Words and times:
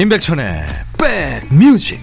임백천의 0.00 0.64
백뮤직 1.50 2.00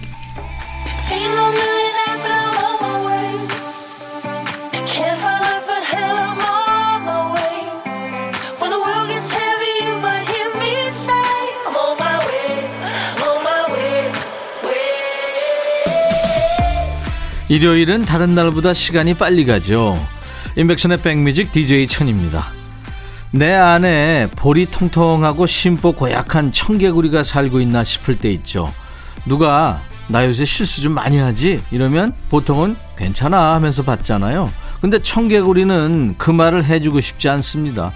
일요일은 17.48 18.04
다른 18.04 18.34
날보다 18.34 18.74
시간이 18.74 19.14
빨리 19.14 19.46
가죠. 19.46 19.98
임백천의 20.56 21.00
백뮤직 21.00 21.50
DJ 21.50 21.86
천입니다. 21.86 22.55
내 23.32 23.52
안에 23.52 24.28
볼이 24.36 24.66
통통하고 24.66 25.46
심보 25.46 25.92
고약한 25.92 26.52
청개구리가 26.52 27.22
살고 27.22 27.60
있나 27.60 27.84
싶을 27.84 28.18
때 28.18 28.30
있죠. 28.32 28.72
누가 29.26 29.80
나 30.08 30.24
요새 30.26 30.44
실수 30.44 30.80
좀 30.80 30.92
많이 30.92 31.18
하지? 31.18 31.60
이러면 31.70 32.12
보통은 32.30 32.76
괜찮아 32.96 33.54
하면서 33.54 33.82
받잖아요. 33.82 34.50
근데 34.80 35.00
청개구리는 35.00 36.14
그 36.16 36.30
말을 36.30 36.64
해주고 36.64 37.00
싶지 37.00 37.28
않습니다. 37.28 37.92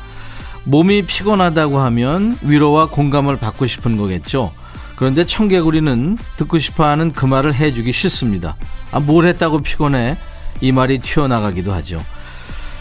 몸이 0.65 1.03
피곤하다고 1.03 1.79
하면 1.79 2.37
위로와 2.43 2.89
공감을 2.89 3.37
받고 3.37 3.67
싶은 3.67 3.97
거겠죠. 3.97 4.53
그런데 4.97 5.25
청개구리는 5.25 6.19
듣고 6.37 6.59
싶어 6.59 6.85
하는 6.85 7.13
그 7.13 7.25
말을 7.25 7.55
해주기 7.55 7.93
싫습니다. 7.93 8.57
아, 8.93 9.01
뭘 9.01 9.27
했다고 9.27 9.61
피곤해? 9.61 10.17
이 10.61 10.73
말이 10.73 10.99
튀어나가기도 10.99 11.73
하죠. 11.73 12.03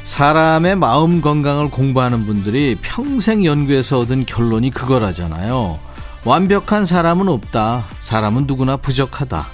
사람의 0.10 0.76
마음 0.76 1.22
건강을 1.22 1.70
공부하는 1.70 2.26
분들이 2.26 2.76
평생 2.82 3.46
연구해서 3.46 4.00
얻은 4.00 4.26
결론이 4.26 4.72
그거라잖아요. 4.72 5.78
완벽한 6.26 6.84
사람은 6.84 7.30
없다. 7.30 7.86
사람은 8.00 8.48
누구나 8.48 8.76
부족하다. 8.76 9.48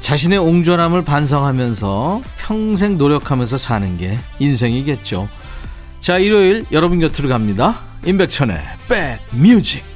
자신의 0.00 0.38
옹졸함을 0.38 1.04
반성하면서 1.04 2.22
평생 2.38 2.96
노력하면서 2.96 3.58
사는 3.58 3.98
게 3.98 4.18
인생이겠죠. 4.38 5.28
자, 6.00 6.16
일요일 6.16 6.64
여러분 6.72 6.98
곁으로 6.98 7.28
갑니다. 7.28 7.80
임백천의 8.06 8.58
백뮤직. 8.88 9.89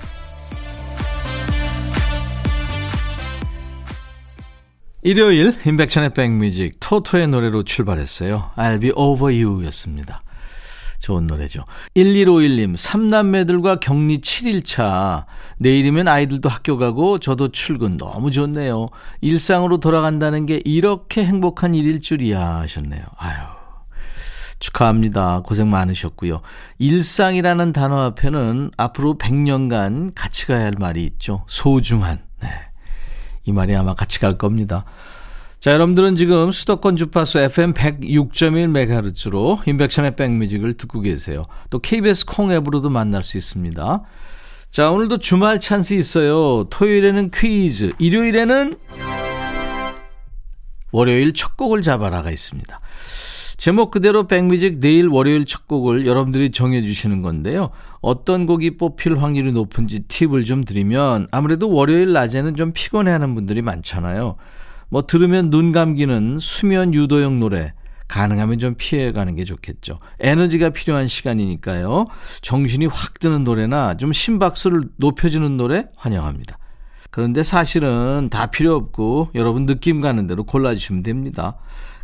일요일 5.07 5.55
임백천의 5.67 6.15
백뮤직 6.15 6.81
토토의 6.81 7.29
노래로 7.29 7.65
출발했어요. 7.65 8.53
I'll 8.57 8.81
be 8.81 8.91
over 8.97 9.27
you 9.27 9.63
였습니다. 9.67 10.23
좋은 10.99 11.27
노래죠. 11.27 11.67
1151님, 11.95 12.79
삼남매들과 12.79 13.81
격리 13.81 14.23
7일차. 14.23 15.27
내일이면 15.59 16.09
아이들도 16.09 16.49
학교 16.49 16.79
가고 16.79 17.19
저도 17.19 17.49
출근 17.49 17.99
너무 17.99 18.31
좋네요. 18.31 18.89
일상으로 19.21 19.79
돌아간다는 19.79 20.47
게 20.47 20.63
이렇게 20.65 21.23
행복한 21.27 21.75
일일 21.75 22.01
줄이야 22.01 22.61
하셨네요. 22.61 23.05
아유. 23.19 23.37
축하합니다. 24.59 25.43
고생 25.45 25.69
많으셨고요. 25.69 26.39
일상이라는 26.79 27.73
단어 27.75 28.01
앞에는 28.05 28.71
앞으로 28.79 29.19
100년간 29.19 30.13
같이 30.15 30.47
가야 30.47 30.65
할 30.65 30.73
말이 30.79 31.05
있죠. 31.05 31.45
소중한. 31.47 32.23
네. 32.41 32.49
이 33.45 33.53
말이 33.53 33.75
아마 33.75 33.95
같이 33.95 34.19
갈 34.21 34.37
겁니다. 34.39 34.85
자, 35.61 35.73
여러분들은 35.73 36.15
지금 36.15 36.51
수도권 36.51 36.97
주파수 36.97 37.39
FM 37.39 37.73
106.1MHz로 37.73 39.67
인백션의 39.67 40.15
백뮤직을 40.17 40.75
듣고 40.75 41.01
계세요. 41.01 41.47
또 41.71 41.79
KBS 41.79 42.27
콩 42.27 42.53
앱으로도 42.53 42.91
만날 42.91 43.25
수 43.25 43.39
있습니다. 43.39 44.03
자, 44.71 44.91
오늘도 44.91 45.19
주말 45.19 45.61
찬스 45.61 45.95
있어요. 45.95 46.65
토요일에는 46.69 47.31
퀴즈, 47.31 47.93
일요일에는 47.99 48.75
월요일 50.93 51.33
첫 51.33 51.57
곡을 51.57 51.81
잡아라가 51.81 52.31
있습니다. 52.31 52.79
제목 53.57 53.91
그대로 53.91 54.27
백뮤직 54.27 54.81
내일 54.81 55.09
월요일 55.09 55.45
첫 55.45 55.67
곡을 55.69 56.07
여러분들이 56.07 56.51
정해주시는 56.51 57.23
건데요. 57.23 57.69
어떤 58.01 58.47
곡이 58.47 58.77
뽑힐 58.77 59.19
확률이 59.19 59.53
높은지 59.53 60.01
팁을 60.01 60.45
좀 60.45 60.65
드리면 60.65 61.29
아무래도 61.31 61.71
월요일 61.71 62.13
낮에는 62.13 62.57
좀 62.57 62.73
피곤해하는 62.73 63.35
분들이 63.35 63.63
많잖아요. 63.63 64.37
뭐 64.89 65.03
들으면 65.07 65.51
눈 65.51 65.73
감기는 65.73 66.39
수면 66.41 66.95
유도용 66.95 67.41
노래 67.41 67.73
가능하면 68.09 68.59
좀 68.59 68.75
피해가는 68.77 69.35
게 69.35 69.45
좋겠죠. 69.45 69.99
에너지가 70.21 70.71
필요한 70.71 71.09
시간이니까요. 71.09 72.07
정신이 72.43 72.87
확 72.87 73.19
드는 73.19 73.45
노래나 73.45 73.97
좀 73.97 74.13
심박수를 74.13 74.83
높여주는 74.97 75.57
노래 75.57 75.87
환영합니다. 75.97 76.59
그런데 77.15 77.45
사실은 77.45 78.29
다 78.29 78.47
필요 78.47 78.75
없고 78.75 79.29
여러분 79.37 79.67
느낌 79.67 80.01
가는 80.01 80.27
대로 80.27 80.43
골라주시면 80.43 81.05
됩니다. 81.05 81.55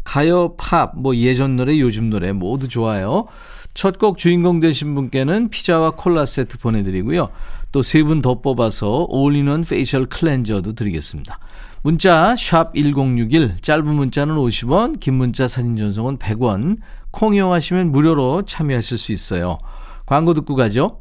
가요, 0.04 0.54
팝, 0.56 0.92
뭐 0.96 1.16
예전 1.16 1.56
노래, 1.56 1.80
요즘 1.80 2.10
노래 2.10 2.30
모두 2.30 2.68
좋아요. 2.68 3.26
첫 3.74 3.98
곡 3.98 4.18
주인공 4.18 4.60
되신 4.60 4.94
분께는 4.94 5.48
피자와 5.48 5.96
콜라 5.96 6.26
세트 6.26 6.58
보내드리고요. 6.58 7.28
또 7.72 7.80
세 7.80 8.04
분 8.04 8.22
더 8.22 8.40
뽑아서 8.40 9.06
all-in-one 9.08 9.64
facial 9.64 10.06
cleanser도 10.06 10.74
드리겠습니다. 10.74 11.40
문자 11.82 12.36
1061, 12.36 13.56
짧은 13.62 13.84
문자는 13.92 14.36
50원, 14.36 15.00
긴 15.00 15.14
문자 15.14 15.48
사진 15.48 15.76
전송은 15.76 16.18
100원, 16.18 16.76
콩 17.10 17.34
이용하시면 17.34 17.90
무료로 17.90 18.42
참여하실 18.42 18.96
수 18.96 19.10
있어요. 19.10 19.58
광고 20.06 20.34
듣고 20.34 20.54
가죠. 20.54 20.99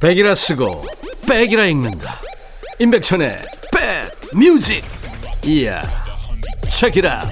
백이라 0.00 0.34
쓰고 0.34 0.82
백이라 1.28 1.66
읽는다. 1.66 2.18
임백천의 2.78 3.36
뮤직 4.32 4.82
이야 5.44 5.82
책이라 6.70 7.28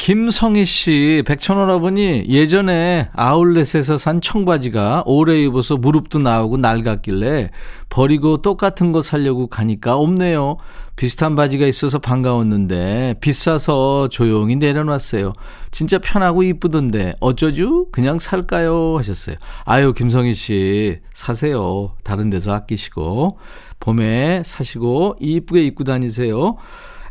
김성희 0.00 0.64
씨, 0.64 1.22
백천원아버니 1.26 2.24
예전에 2.28 3.10
아울렛에서 3.12 3.98
산 3.98 4.22
청바지가 4.22 5.02
오래 5.04 5.42
입어서 5.42 5.76
무릎도 5.76 6.20
나오고 6.20 6.56
낡았길래 6.56 7.50
버리고 7.90 8.40
똑같은 8.40 8.92
거 8.92 9.02
살려고 9.02 9.46
가니까 9.48 9.96
없네요. 9.96 10.56
비슷한 10.96 11.36
바지가 11.36 11.66
있어서 11.66 11.98
반가웠는데 11.98 13.16
비싸서 13.20 14.08
조용히 14.08 14.56
내려놨어요. 14.56 15.34
진짜 15.70 15.98
편하고 15.98 16.44
이쁘던데 16.44 17.12
어쩌죠? 17.20 17.90
그냥 17.90 18.18
살까요? 18.18 18.96
하셨어요. 18.96 19.36
아유, 19.66 19.92
김성희 19.92 20.32
씨, 20.32 21.00
사세요. 21.12 21.94
다른 22.04 22.30
데서 22.30 22.54
아끼시고 22.54 23.38
봄에 23.80 24.44
사시고 24.46 25.16
이쁘게 25.20 25.62
입고 25.66 25.84
다니세요. 25.84 26.56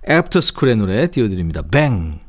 애프터스쿨의 0.09 0.77
노래 0.77 1.05
띄워드립니다. 1.11 1.61
뱅! 1.61 2.28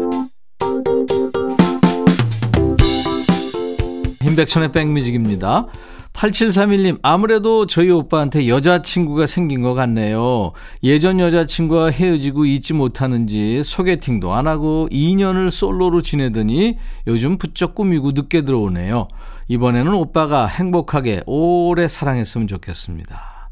임백천의 4.31 4.71
백뮤직입니다. 4.71 5.67
8731님, 6.13 6.99
아무래도 7.01 7.65
저희 7.65 7.89
오빠한테 7.89 8.47
여자친구가 8.47 9.25
생긴 9.25 9.61
것 9.61 9.73
같네요. 9.73 10.51
예전 10.83 11.19
여자친구와 11.19 11.89
헤어지고 11.91 12.45
잊지 12.45 12.73
못하는지 12.73 13.63
소개팅도 13.63 14.33
안 14.33 14.47
하고 14.47 14.87
2년을 14.91 15.51
솔로로 15.51 16.01
지내더니 16.01 16.75
요즘 17.07 17.37
부쩍 17.37 17.75
꾸미고 17.75 18.11
늦게 18.11 18.41
들어오네요. 18.41 19.07
이번에는 19.47 19.93
오빠가 19.93 20.47
행복하게 20.47 21.21
오래 21.25 21.87
사랑했으면 21.87 22.47
좋겠습니다. 22.47 23.49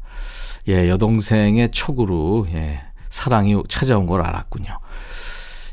예, 0.68 0.88
여동생의 0.88 1.70
촉으로, 1.70 2.46
예, 2.52 2.80
사랑이 3.08 3.60
찾아온 3.68 4.06
걸 4.06 4.20
알았군요. 4.22 4.78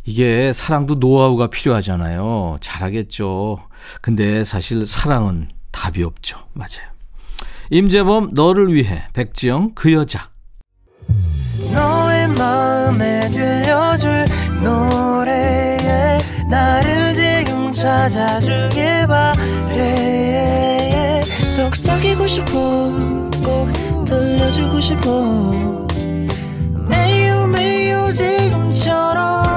이게 0.07 0.53
사랑도 0.53 0.95
노하우가 0.95 1.47
필요하잖아요. 1.47 2.57
잘하겠죠. 2.61 3.59
근데 4.01 4.45
사실 4.45 4.85
사랑은 4.85 5.49
답이 5.71 6.01
없죠. 6.01 6.39
맞아요. 6.53 6.87
임재범 7.69 8.29
너를 8.33 8.73
위해 8.73 9.03
백지영 9.11 9.73
그 9.75 9.91
여자 9.91 10.29
너의 11.73 12.29
마음에 12.29 13.29
들려줄 13.29 14.25
노래에 14.63 16.19
나를 16.49 17.13
지금 17.13 17.73
찾아주길 17.73 19.07
바래 19.07 21.21
속삭이고 21.43 22.25
싶어 22.27 22.49
꼭 23.43 24.05
들려주고 24.05 24.79
싶어 24.79 25.85
매우 26.87 27.47
매우 27.49 28.13
지금처럼 28.13 29.56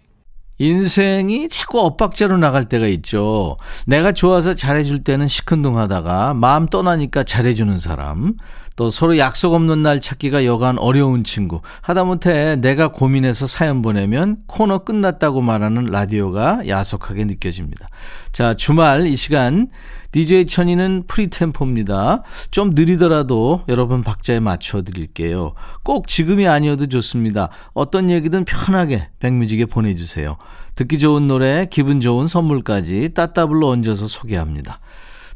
인생이 0.57 1.49
자꾸 1.49 1.81
엇박자로 1.81 2.37
나갈 2.37 2.65
때가 2.65 2.87
있죠. 2.87 3.57
내가 3.85 4.11
좋아서 4.11 4.53
잘해줄 4.53 5.03
때는 5.03 5.27
시큰둥하다가 5.27 6.33
마음 6.35 6.67
떠나니까 6.67 7.23
잘해주는 7.23 7.79
사람. 7.79 8.35
또 8.75 8.89
서로 8.89 9.17
약속 9.17 9.53
없는 9.53 9.83
날 9.83 9.99
찾기가 9.99 10.45
여간 10.45 10.77
어려운 10.79 11.23
친구. 11.23 11.61
하다못해 11.81 12.57
내가 12.57 12.89
고민해서 12.89 13.47
사연 13.47 13.81
보내면 13.81 14.37
코너 14.47 14.79
끝났다고 14.79 15.41
말하는 15.41 15.85
라디오가 15.85 16.67
야속하게 16.67 17.25
느껴집니다. 17.25 17.89
자, 18.31 18.53
주말 18.53 19.07
이 19.07 19.15
시간 19.15 19.67
DJ 20.11 20.45
천이는 20.45 21.03
프리템포입니다. 21.07 22.23
좀 22.51 22.71
느리더라도 22.71 23.63
여러분 23.69 24.01
박자에 24.01 24.39
맞춰 24.39 24.81
드릴게요. 24.81 25.53
꼭 25.83 26.07
지금이 26.07 26.47
아니어도 26.47 26.87
좋습니다. 26.87 27.49
어떤 27.73 28.09
얘기든 28.09 28.45
편하게 28.45 29.09
백뮤직에 29.19 29.65
보내주세요. 29.65 30.37
듣기 30.75 30.99
좋은 30.99 31.27
노래, 31.27 31.67
기분 31.69 31.99
좋은 31.99 32.27
선물까지 32.27 33.13
따따블로 33.13 33.67
얹어서 33.69 34.07
소개합니다. 34.07 34.79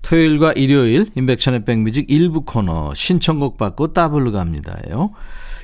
토요일과 0.05 0.53
일요일 0.53 1.07
인백션의 1.15 1.65
백뮤직 1.65 2.05
일부 2.09 2.41
코너 2.41 2.93
신청곡 2.93 3.57
받고 3.57 3.93
따블로 3.93 4.31
갑니다요. 4.31 5.09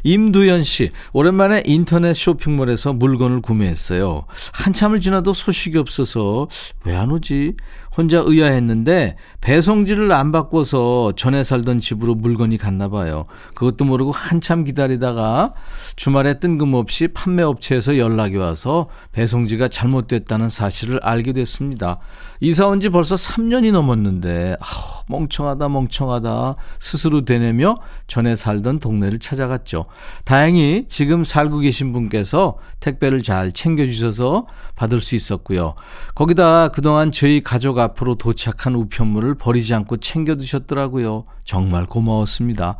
임두연 0.03 0.63
씨, 0.63 0.89
오랜만에 1.13 1.61
인터넷 1.63 2.15
쇼핑몰에서 2.15 2.91
물건을 2.91 3.41
구매했어요. 3.41 4.25
한참을 4.51 4.99
지나도 4.99 5.33
소식이 5.33 5.77
없어서 5.77 6.47
왜 6.85 6.95
안 6.95 7.11
오지? 7.11 7.53
혼자 7.95 8.19
의아했는데 8.25 9.15
배송지를 9.41 10.11
안 10.11 10.31
바꿔서 10.31 11.13
전에 11.15 11.43
살던 11.43 11.79
집으로 11.79 12.15
물건이 12.15 12.57
갔나 12.57 12.89
봐요. 12.89 13.25
그것도 13.55 13.85
모르고 13.85 14.11
한참 14.11 14.63
기다리다가 14.63 15.53
주말에 15.95 16.39
뜬금없이 16.39 17.07
판매업체에서 17.09 17.97
연락이 17.97 18.35
와서 18.35 18.87
배송지가 19.13 19.67
잘못됐다는 19.67 20.49
사실을 20.49 20.99
알게 21.01 21.33
됐습니다. 21.33 21.99
이사 22.39 22.67
온 22.67 22.81
지 22.81 22.89
벌써 22.89 23.13
3년이 23.13 23.71
넘었는데 23.71 24.57
아, 24.59 24.65
멍청하다 25.07 25.69
멍청하다 25.69 26.55
스스로 26.79 27.23
되뇌며 27.25 27.75
전에 28.07 28.35
살던 28.35 28.79
동네를 28.79 29.19
찾아갔죠. 29.19 29.83
다행히 30.25 30.85
지금 30.87 31.23
살고 31.23 31.59
계신 31.59 31.93
분께서 31.93 32.57
택배를 32.79 33.21
잘 33.21 33.51
챙겨주셔서 33.51 34.47
받을 34.75 34.99
수 35.01 35.15
있었고요. 35.15 35.75
거기다 36.15 36.69
그동안 36.69 37.11
저희 37.11 37.43
가족 37.43 37.77
앞으로 37.81 38.15
도착한 38.15 38.75
우편물을 38.75 39.35
버리지 39.35 39.73
않고 39.73 39.97
챙겨두셨더라고요. 39.97 41.23
정말 41.45 41.85
고마웠습니다. 41.85 42.77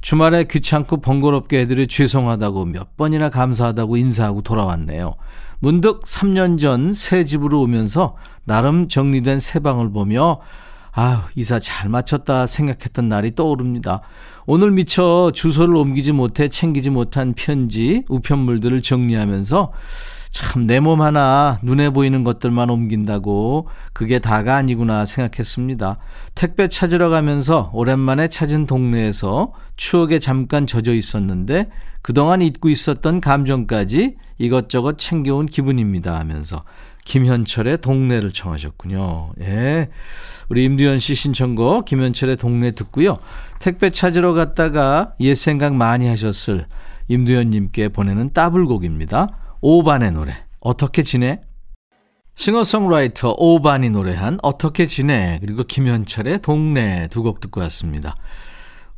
주말에 0.00 0.44
귀찮고 0.44 1.00
번거롭게 1.00 1.60
해드려 1.60 1.86
죄송하다고 1.86 2.66
몇 2.66 2.96
번이나 2.96 3.30
감사하다고 3.30 3.96
인사하고 3.96 4.42
돌아왔네요. 4.42 5.14
문득 5.60 6.02
3년 6.02 6.60
전 6.60 6.90
새 6.92 7.24
집으로 7.24 7.62
오면서 7.62 8.16
나름 8.44 8.88
정리된 8.88 9.38
새 9.38 9.60
방을 9.60 9.90
보며 9.92 10.40
아, 10.96 11.26
이사 11.34 11.58
잘 11.58 11.88
마쳤다 11.88 12.46
생각했던 12.46 13.08
날이 13.08 13.34
떠오릅니다. 13.34 14.00
오늘 14.46 14.70
미처 14.70 15.32
주소를 15.34 15.74
옮기지 15.74 16.12
못해 16.12 16.48
챙기지 16.48 16.90
못한 16.90 17.34
편지, 17.34 18.04
우편물들을 18.08 18.80
정리하면서 18.80 19.72
참 20.34 20.66
내 20.66 20.80
몸 20.80 21.00
하나 21.00 21.60
눈에 21.62 21.90
보이는 21.90 22.24
것들만 22.24 22.68
옮긴다고 22.68 23.68
그게 23.92 24.18
다가 24.18 24.56
아니구나 24.56 25.06
생각했습니다. 25.06 25.96
택배 26.34 26.66
찾으러 26.66 27.08
가면서 27.08 27.70
오랜만에 27.72 28.26
찾은 28.26 28.66
동네에서 28.66 29.52
추억에 29.76 30.18
잠깐 30.18 30.66
젖어 30.66 30.92
있었는데 30.92 31.68
그동안 32.02 32.42
잊고 32.42 32.68
있었던 32.68 33.20
감정까지 33.20 34.16
이것저것 34.38 34.98
챙겨온 34.98 35.46
기분입니다 35.46 36.18
하면서 36.18 36.64
김현철의 37.04 37.78
동네를 37.80 38.32
청하셨군요. 38.32 39.34
예. 39.40 39.88
우리 40.48 40.64
임두현 40.64 40.98
씨 40.98 41.14
신청곡 41.14 41.84
김현철의 41.84 42.38
동네 42.38 42.72
듣고요. 42.72 43.18
택배 43.60 43.90
찾으러 43.90 44.32
갔다가 44.32 45.12
옛 45.20 45.36
생각 45.36 45.76
많이 45.76 46.08
하셨을 46.08 46.66
임두현님께 47.06 47.90
보내는 47.90 48.32
따블곡입니다. 48.32 49.28
오반의 49.66 50.12
노래 50.12 50.34
어떻게 50.60 51.02
지내? 51.02 51.40
싱어송라이터 52.34 53.36
오반이 53.38 53.88
노래한 53.88 54.38
어떻게 54.42 54.84
지내 54.84 55.38
그리고 55.40 55.64
김현철의 55.64 56.42
동네 56.42 57.08
두 57.08 57.22
곡 57.22 57.40
듣고 57.40 57.62
왔습니다. 57.62 58.14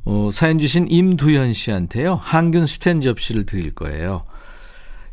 어, 0.04 0.30
사연 0.32 0.58
주신 0.58 0.88
임두현 0.90 1.52
씨한테요. 1.52 2.16
항균 2.16 2.66
스탠 2.66 3.00
접시를 3.00 3.46
드릴 3.46 3.76
거예요. 3.76 4.22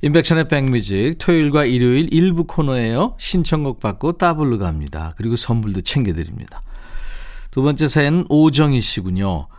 인백션의 0.01 0.47
백뮤직 0.47 1.19
토요일과 1.19 1.65
일요일 1.65 2.11
일부 2.11 2.45
코너에요. 2.45 3.15
신청곡 3.19 3.79
받고 3.79 4.13
따블로 4.13 4.57
갑니다. 4.57 5.13
그리고 5.17 5.35
선물도 5.35 5.81
챙겨드립니다. 5.81 6.63
두 7.51 7.61
번째 7.61 7.87
사연은 7.87 8.25
오정희 8.27 8.81
씨군요. 8.81 9.49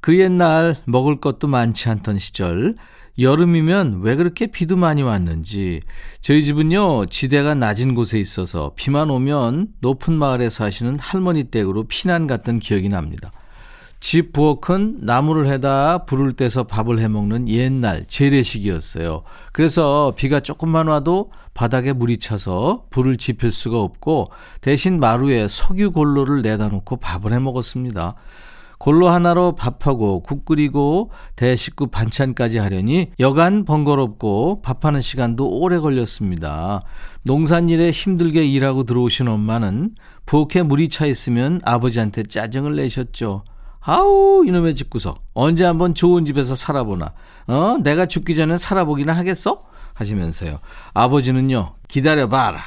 그 0.00 0.18
옛날 0.18 0.76
먹을 0.86 1.20
것도 1.20 1.46
많지 1.46 1.90
않던 1.90 2.18
시절 2.18 2.72
여름이면 3.18 4.00
왜 4.02 4.16
그렇게 4.16 4.46
비도 4.46 4.76
많이 4.76 5.02
왔는지 5.02 5.82
저희 6.20 6.42
집은요 6.44 7.06
지대가 7.06 7.54
낮은 7.54 7.94
곳에 7.94 8.18
있어서 8.18 8.72
비만 8.74 9.10
오면 9.10 9.68
높은 9.80 10.14
마을에 10.14 10.48
사시는 10.48 10.98
할머니 10.98 11.44
댁으로 11.44 11.84
피난 11.84 12.26
갔던 12.26 12.58
기억이 12.58 12.88
납니다. 12.88 13.30
집 14.00 14.32
부엌은 14.32 14.98
나무를 15.02 15.46
해다 15.46 15.98
불을 16.06 16.32
떼서 16.32 16.64
밥을 16.64 16.98
해 16.98 17.06
먹는 17.06 17.48
옛날 17.48 18.04
재래식이었어요. 18.08 19.22
그래서 19.52 20.12
비가 20.16 20.40
조금만 20.40 20.88
와도 20.88 21.30
바닥에 21.54 21.92
물이 21.92 22.18
차서 22.18 22.86
불을 22.90 23.16
지필 23.16 23.52
수가 23.52 23.78
없고 23.80 24.32
대신 24.60 24.98
마루에 24.98 25.46
석유 25.48 25.92
골로를 25.92 26.42
내다 26.42 26.68
놓고 26.68 26.96
밥을 26.96 27.32
해 27.32 27.38
먹었습니다. 27.38 28.16
골로 28.82 29.10
하나로 29.10 29.54
밥하고 29.54 30.24
국 30.24 30.44
끓이고 30.44 31.12
대식구 31.36 31.86
반찬까지 31.86 32.58
하려니 32.58 33.12
여간 33.20 33.64
번거롭고 33.64 34.60
밥하는 34.62 35.00
시간도 35.00 35.60
오래 35.60 35.78
걸렸습니다. 35.78 36.82
농산일에 37.22 37.92
힘들게 37.92 38.44
일하고 38.44 38.82
들어오신 38.82 39.28
엄마는 39.28 39.94
부엌에 40.26 40.64
물이 40.64 40.88
차 40.88 41.06
있으면 41.06 41.60
아버지한테 41.64 42.24
짜증을 42.24 42.74
내셨죠. 42.74 43.44
아우 43.78 44.42
이놈의 44.44 44.74
집구석. 44.74 45.22
언제 45.32 45.64
한번 45.64 45.94
좋은 45.94 46.26
집에서 46.26 46.56
살아보나. 46.56 47.12
어? 47.46 47.76
내가 47.84 48.06
죽기 48.06 48.34
전에 48.34 48.56
살아보기나 48.56 49.12
하겠어? 49.12 49.60
하시면서요. 49.94 50.58
아버지는요 50.92 51.74
기다려봐라 51.86 52.60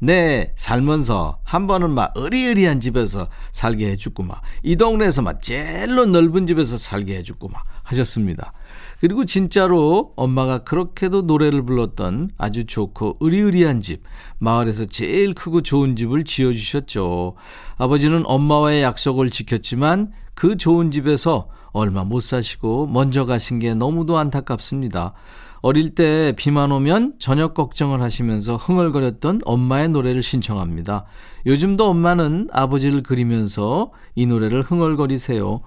내 0.00 0.52
살면서 0.56 1.40
한 1.42 1.66
번은 1.66 1.90
막 1.90 2.14
으리으리한 2.16 2.80
집에서 2.80 3.28
살게 3.52 3.90
해주구만 3.90 4.36
이 4.62 4.76
동네에서 4.76 5.22
막 5.22 5.42
제일로 5.42 6.06
넓은 6.06 6.46
집에서 6.46 6.76
살게 6.76 7.16
해주구만 7.16 7.60
하셨습니다 7.82 8.52
그리고 9.00 9.24
진짜로 9.24 10.12
엄마가 10.16 10.58
그렇게도 10.58 11.22
노래를 11.22 11.62
불렀던 11.64 12.30
아주 12.36 12.64
좋고 12.64 13.18
으리으리한 13.22 13.80
집, 13.80 14.02
마을에서 14.38 14.86
제일 14.86 15.34
크고 15.34 15.62
좋은 15.62 15.94
집을 15.94 16.24
지어주셨죠. 16.24 17.36
아버지는 17.76 18.24
엄마와의 18.26 18.82
약속을 18.82 19.30
지켰지만 19.30 20.12
그 20.34 20.56
좋은 20.56 20.90
집에서 20.90 21.48
얼마 21.72 22.04
못 22.04 22.20
사시고 22.20 22.86
먼저 22.86 23.24
가신 23.24 23.58
게 23.58 23.74
너무도 23.74 24.18
안타깝습니다. 24.18 25.12
어릴 25.60 25.94
때 25.94 26.32
비만 26.36 26.70
오면 26.70 27.14
저녁 27.18 27.54
걱정을 27.54 28.00
하시면서 28.00 28.56
흥얼거렸던 28.56 29.40
엄마의 29.44 29.88
노래를 29.88 30.22
신청합니다. 30.22 31.06
요즘도 31.46 31.88
엄마는 31.88 32.48
아버지를 32.52 33.02
그리면서 33.02 33.90
이 34.14 34.26
노래를 34.26 34.62
흥얼거리세요. 34.62 35.58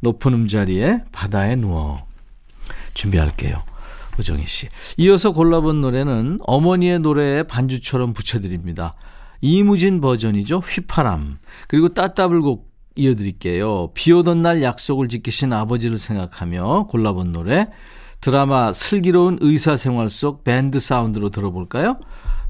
높은 0.00 0.32
음자리에 0.32 1.04
바다에 1.12 1.56
누워. 1.56 2.02
준비할게요. 2.94 3.56
우정희 4.18 4.46
씨. 4.46 4.68
이어서 4.96 5.32
골라본 5.32 5.80
노래는 5.80 6.38
어머니의 6.46 7.00
노래에 7.00 7.42
반주처럼 7.44 8.12
붙여드립니다. 8.12 8.94
이무진 9.40 10.00
버전이죠. 10.00 10.58
휘파람. 10.58 11.38
그리고 11.68 11.88
따따블곡 11.88 12.73
이어드릴게요. 12.96 13.90
비 13.94 14.12
오던 14.12 14.42
날 14.42 14.62
약속을 14.62 15.08
지키신 15.08 15.52
아버지를 15.52 15.98
생각하며 15.98 16.86
골라본 16.88 17.32
노래 17.32 17.68
드라마 18.20 18.72
슬기로운 18.72 19.38
의사생활 19.40 20.10
속 20.10 20.44
밴드 20.44 20.78
사운드로 20.78 21.30
들어볼까요? 21.30 21.94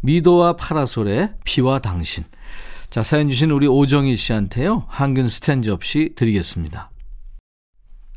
미도와 0.02 0.56
파라솔의 0.56 1.32
비와 1.44 1.78
당신 1.80 2.24
자 2.90 3.02
사연 3.02 3.28
주신 3.28 3.50
우리 3.50 3.66
오정희 3.66 4.14
씨한테요. 4.14 4.84
항균 4.88 5.28
스탠즈 5.28 5.70
없이 5.70 6.10
드리겠습니다. 6.14 6.90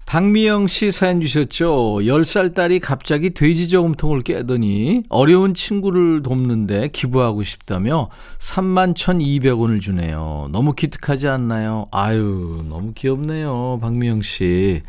박미영 0.08 0.68
씨 0.68 0.90
사연 0.90 1.20
주셨죠. 1.20 1.98
10살 2.00 2.56
딸이 2.56 2.80
갑자기 2.80 3.32
돼지 3.32 3.68
저금통을 3.68 4.22
깨더니 4.22 5.04
어려운 5.10 5.54
친구를 5.54 6.24
돕는데 6.24 6.88
기부하고 6.94 7.44
싶다며 7.44 8.10
3만 8.38 8.94
1,200원을 8.96 9.82
주네요. 9.82 10.48
너무 10.54 10.72
기특하지 10.72 11.28
않나요? 11.28 11.88
아유, 11.92 12.64
너무 12.70 12.94
귀엽네요. 12.94 13.80
박미영 13.82 14.22
씨. 14.22 14.82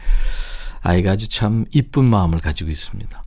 아이가 0.83 1.11
아주 1.11 1.29
참 1.29 1.65
이쁜 1.73 2.05
마음을 2.05 2.39
가지고 2.39 2.71
있습니다. 2.71 3.21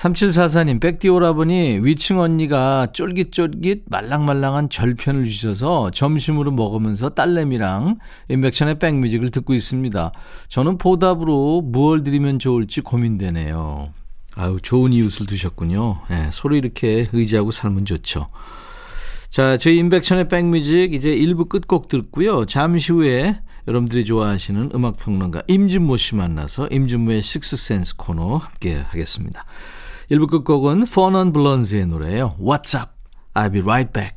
3744님, 0.00 0.80
백디오라보니 0.80 1.80
위층 1.82 2.20
언니가 2.20 2.86
쫄깃쫄깃 2.90 3.84
말랑말랑한 3.90 4.70
절편을 4.70 5.26
주셔서 5.28 5.90
점심으로 5.90 6.52
먹으면서 6.52 7.10
딸내미랑 7.10 7.98
인백션의 8.30 8.78
백뮤직을 8.78 9.30
듣고 9.30 9.52
있습니다. 9.52 10.10
저는 10.48 10.78
보답으로 10.78 11.60
무얼 11.60 12.02
드리면 12.02 12.38
좋을지 12.38 12.80
고민되네요. 12.80 13.92
아유, 14.36 14.56
좋은 14.62 14.94
이웃을 14.94 15.26
두셨군요. 15.26 16.00
네, 16.08 16.30
서로 16.32 16.56
이렇게 16.56 17.06
의지하고 17.12 17.50
살면 17.50 17.84
좋죠. 17.84 18.26
자, 19.28 19.58
저희 19.58 19.76
인백션의 19.76 20.28
백뮤직 20.28 20.94
이제 20.94 21.14
1부 21.14 21.50
끝곡 21.50 21.88
듣고요. 21.88 22.46
잠시 22.46 22.92
후에 22.92 23.38
여러분들이 23.68 24.06
좋아하시는 24.06 24.70
음악평론가 24.74 25.42
임진모 25.46 25.98
씨 25.98 26.14
만나서 26.14 26.68
임진모의 26.68 27.20
식스센스 27.20 27.96
코너 27.96 28.38
함께 28.38 28.76
하겠습니다. 28.76 29.44
1부 30.10 30.28
끝곡은 30.28 30.82
Fun 30.82 31.14
on 31.14 31.32
Blonde의 31.32 31.86
노래예요. 31.86 32.34
What's 32.40 32.76
up? 32.76 32.90
I'll 33.34 33.52
be 33.52 33.60
right 33.60 33.92
back. 33.92 34.16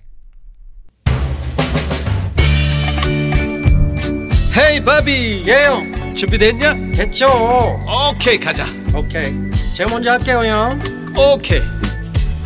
헤이 4.58 4.84
바비 4.84 5.44
예영 5.48 6.16
준비됐냐? 6.16 6.74
됐죠 6.94 7.28
오케이 8.12 8.40
가자 8.40 8.66
오케이 8.96 9.34
제가 9.76 9.90
먼저 9.90 10.12
할게요 10.12 10.44
형 10.46 10.80
오케이 11.18 11.60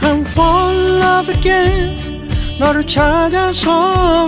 I'm 0.02 0.22
fall 0.26 0.74
in 0.74 1.02
love 1.02 1.36
again 1.36 2.30
너를 2.60 2.88
찾아서 2.88 4.28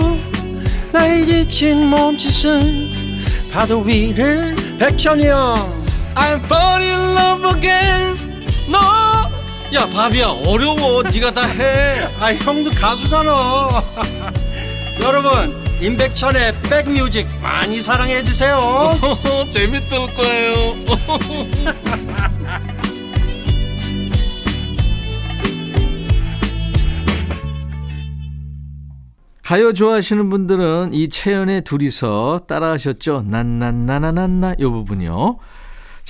나의 0.92 1.24
지친 1.24 1.86
몸짓은 1.86 2.88
파도 3.50 3.80
위를 3.80 4.54
백천이 4.78 5.26
형 5.26 5.84
I'm 6.14 6.44
fall 6.44 6.82
in 6.82 7.16
love 7.16 7.56
again 7.56 8.16
너 8.70 8.99
야 9.72 9.86
바비야. 9.86 10.26
어려워. 10.46 11.02
네가 11.02 11.32
다 11.32 11.44
해. 11.46 12.00
아 12.20 12.32
형도 12.34 12.70
가수잖아. 12.70 13.30
여러분 15.00 15.54
임백천의 15.80 16.60
백뮤직 16.62 17.26
많이 17.42 17.80
사랑해 17.80 18.22
주세요. 18.22 18.58
재밌을 19.50 19.98
거예요. 20.16 20.74
가요 29.42 29.72
좋아하시는 29.72 30.30
분들은 30.30 30.90
이 30.92 31.08
채연의 31.08 31.62
둘이서 31.62 32.42
따라하셨죠? 32.46 33.24
난난나나난나 33.26 34.54
요 34.60 34.70
부분이요. 34.70 35.38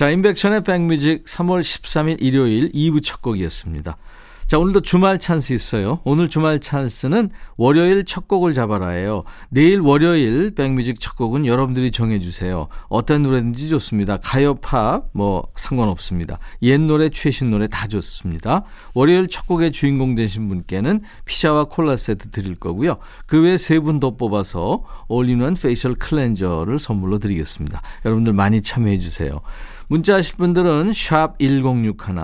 자, 0.00 0.08
인백천의 0.08 0.62
백뮤직 0.62 1.26
3월 1.26 1.60
13일 1.60 2.22
일요일 2.22 2.72
2부 2.72 3.04
첫 3.04 3.20
곡이었습니다. 3.20 3.98
자, 4.46 4.58
오늘도 4.58 4.80
주말 4.80 5.18
찬스 5.18 5.52
있어요. 5.52 6.00
오늘 6.04 6.30
주말 6.30 6.58
찬스는 6.58 7.28
월요일 7.58 8.06
첫 8.06 8.26
곡을 8.26 8.54
잡아라예요. 8.54 9.24
내일 9.50 9.80
월요일 9.80 10.54
백뮤직 10.54 11.00
첫 11.00 11.16
곡은 11.16 11.44
여러분들이 11.44 11.90
정해주세요. 11.90 12.66
어떤 12.88 13.22
노래든지 13.24 13.68
좋습니다. 13.68 14.16
가요, 14.16 14.54
팝, 14.54 15.04
뭐 15.12 15.46
상관없습니다. 15.54 16.38
옛 16.62 16.80
노래, 16.80 17.10
최신 17.10 17.50
노래 17.50 17.68
다 17.68 17.86
좋습니다. 17.86 18.64
월요일 18.94 19.28
첫 19.28 19.46
곡의 19.46 19.70
주인공 19.70 20.14
되신 20.14 20.48
분께는 20.48 21.02
피자와 21.26 21.64
콜라 21.64 21.96
세트 21.96 22.30
드릴 22.30 22.54
거고요. 22.54 22.96
그 23.26 23.42
외에 23.42 23.58
세 23.58 23.78
분 23.80 24.00
더 24.00 24.16
뽑아서 24.16 24.82
all-in-one 25.08 25.54
facial 25.54 25.94
cleanser를 25.94 26.78
선물로 26.78 27.18
드리겠습니다. 27.18 27.82
여러분들 28.06 28.32
많이 28.32 28.62
참여해 28.62 28.98
주세요. 28.98 29.42
문자 29.90 30.14
하실 30.14 30.36
분들은 30.36 30.92
샵 30.92 31.36
1061, 31.40 32.14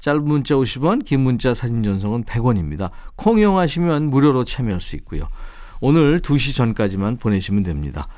짧은 0.00 0.24
문자 0.24 0.56
50원, 0.56 1.04
긴 1.04 1.20
문자 1.20 1.54
사진 1.54 1.84
전송은 1.84 2.24
100원입니다. 2.24 2.90
콩 3.14 3.38
이용하시면 3.38 4.10
무료로 4.10 4.44
참여할 4.44 4.80
수 4.80 4.96
있고요. 4.96 5.28
오늘 5.80 6.18
2시 6.18 6.56
전까지만 6.56 7.18
보내시면 7.18 7.62
됩니다. 7.62 8.08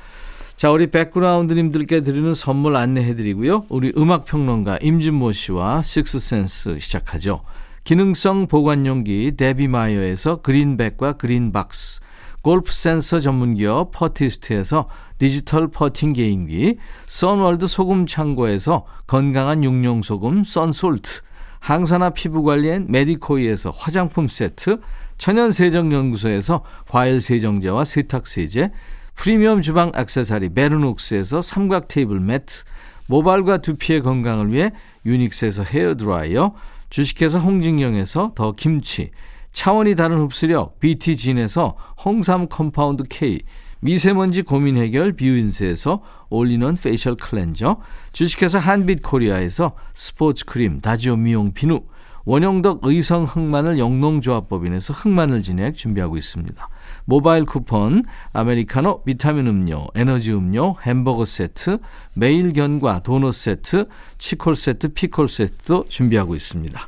자, 0.55 0.71
우리 0.71 0.87
백그라운드님들께 0.87 2.01
드리는 2.01 2.33
선물 2.33 2.75
안내해 2.75 3.13
드리고요. 3.13 3.65
우리 3.69 3.93
음악평론가 3.95 4.79
임진모 4.81 5.31
씨와 5.31 5.83
Sixth 5.83 6.31
Sense 6.31 6.79
시작하죠. 6.79 7.41
기능성 7.83 8.47
보관용기 8.47 9.33
데비마이어에서 9.37 10.37
그린백과 10.37 11.13
그린박스 11.13 11.99
골프 12.41 12.71
센서 12.71 13.19
전문기업 13.19 13.91
퍼티스트에서 13.91 14.87
디지털 15.17 15.67
퍼팅 15.67 16.13
게임기 16.13 16.77
선월드 17.07 17.67
소금 17.67 18.05
창고에서 18.05 18.85
건강한 19.07 19.63
용융 19.63 20.01
소금 20.01 20.43
썬솔트 20.43 21.21
항산화 21.59 22.11
피부 22.11 22.43
관리엔 22.43 22.85
메디코이에서 22.89 23.71
화장품 23.71 24.27
세트, 24.27 24.79
천연 25.17 25.51
세정 25.51 25.91
연구소에서 25.91 26.63
과일 26.87 27.19
세정제와 27.19 27.83
세탁 27.83 28.27
세제, 28.27 28.71
프리미엄 29.15 29.61
주방 29.61 29.91
액세서리 29.95 30.49
베르녹스에서 30.49 31.41
삼각 31.41 31.87
테이블 31.87 32.19
매트, 32.19 32.63
모발과 33.07 33.57
두피의 33.57 34.01
건강을 34.01 34.51
위해 34.51 34.71
유닉스에서 35.05 35.63
헤어 35.63 35.95
드라이어, 35.95 36.53
주식회사 36.89 37.39
홍진경에서 37.39 38.33
더 38.35 38.51
김치, 38.51 39.11
차원이 39.51 39.95
다른 39.95 40.19
흡수력 40.19 40.79
BT진에서 40.79 41.75
홍삼 42.05 42.47
compound 42.47 43.03
K, 43.09 43.41
미세먼지 43.79 44.41
고민 44.41 44.77
해결 44.77 45.13
뷰인스에서 45.13 45.99
all-in-one 46.29 46.75
facial 46.75 47.15
cleanser, 47.15 47.77
주식회사 48.11 48.59
한빛코리아에서 48.59 49.71
스포츠 49.93 50.45
크림 50.45 50.81
다지오 50.81 51.15
미용 51.15 51.53
비누, 51.53 51.81
원형덕 52.25 52.81
의성 52.83 53.23
흑마늘 53.23 53.79
영농조합법인에서 53.79 54.93
흑마늘 54.93 55.41
진액 55.41 55.75
준비하고 55.75 56.17
있습니다. 56.17 56.69
모바일 57.05 57.45
쿠폰, 57.45 58.03
아메리카노, 58.33 59.03
비타민 59.03 59.47
음료, 59.47 59.87
에너지 59.95 60.33
음료, 60.33 60.75
햄버거 60.81 61.23
세트, 61.23 61.77
매일 62.15 62.51
견과 62.51 62.99
도넛 62.99 63.33
세트, 63.33 63.87
치콜 64.17 64.57
세트, 64.57 64.89
피콜 64.89 65.29
세트도 65.29 65.85
준비하고 65.87 66.35
있습니다. 66.35 66.87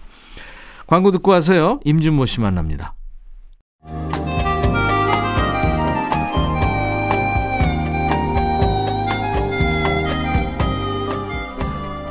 광고 0.88 1.12
듣고 1.12 1.32
와서요. 1.32 1.80
임준모 1.86 2.26
씨 2.26 2.42
만납니다. 2.42 2.96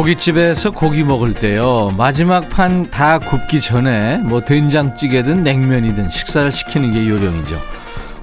고깃집에서 0.00 0.70
고기 0.70 1.04
먹을 1.04 1.34
때요. 1.34 1.92
마지막 1.94 2.48
판 2.48 2.90
다 2.90 3.18
굽기 3.18 3.60
전에 3.60 4.16
뭐 4.18 4.40
된장찌개든 4.42 5.40
냉면이든 5.40 6.08
식사를 6.08 6.50
시키는 6.50 6.94
게 6.94 7.06
요령이죠. 7.06 7.60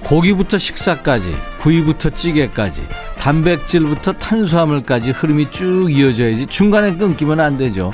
고기부터 0.02 0.58
식사까지 0.58 1.32
부위부터 1.58 2.10
찌개까지 2.10 2.82
단백질부터 3.18 4.12
탄수화물까지 4.14 5.12
흐름이 5.12 5.50
쭉 5.50 5.88
이어져야지 5.90 6.46
중간에 6.46 6.96
끊기면 6.96 7.38
안 7.40 7.56
되죠 7.56 7.92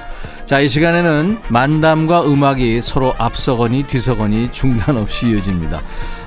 자 0.55 0.61
이 0.61 0.69
시간에는 0.69 1.39
만담과 1.49 2.27
음악이 2.27 2.81
서로 2.81 3.13
앞서거니 3.19 3.89
뒤서거니 3.89 4.53
중단 4.53 4.97
없이 4.97 5.27
이어집니다. 5.27 5.81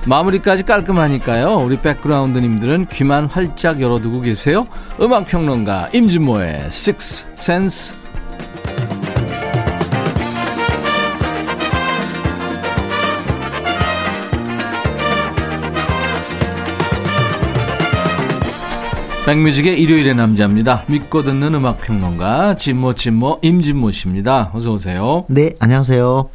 마무리까지 0.04 0.64
깔끔하니까요. 0.64 1.54
우리 1.56 1.78
백그라운드님들은 1.78 2.88
귀만 2.92 3.24
활짝 3.24 3.80
열어두고 3.80 4.20
계세요. 4.20 4.66
음악평론가 5.00 5.88
임진모의 5.94 6.64
Six 6.66 7.26
Sense 7.38 7.96
백뮤직의 19.28 19.78
일요일의 19.78 20.14
남자입니다. 20.14 20.84
믿고 20.88 21.22
듣는 21.22 21.54
음악 21.54 21.82
평론가 21.82 22.56
진모 22.56 22.94
진모 22.94 23.40
임진모 23.42 23.90
씨입니다. 23.90 24.50
어서 24.54 24.72
오세요. 24.72 25.26
네, 25.28 25.50
안녕하세요. 25.60 26.30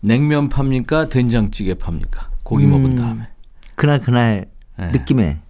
냉면 0.00 0.48
팝니까? 0.48 1.08
된장찌개 1.08 1.74
팝니까? 1.74 2.30
고기 2.44 2.64
음. 2.66 2.70
먹은 2.70 2.94
다음에. 2.94 3.26
그날 3.74 4.00
그날 4.00 4.46
네. 4.78 4.90
느낌에 4.92 5.40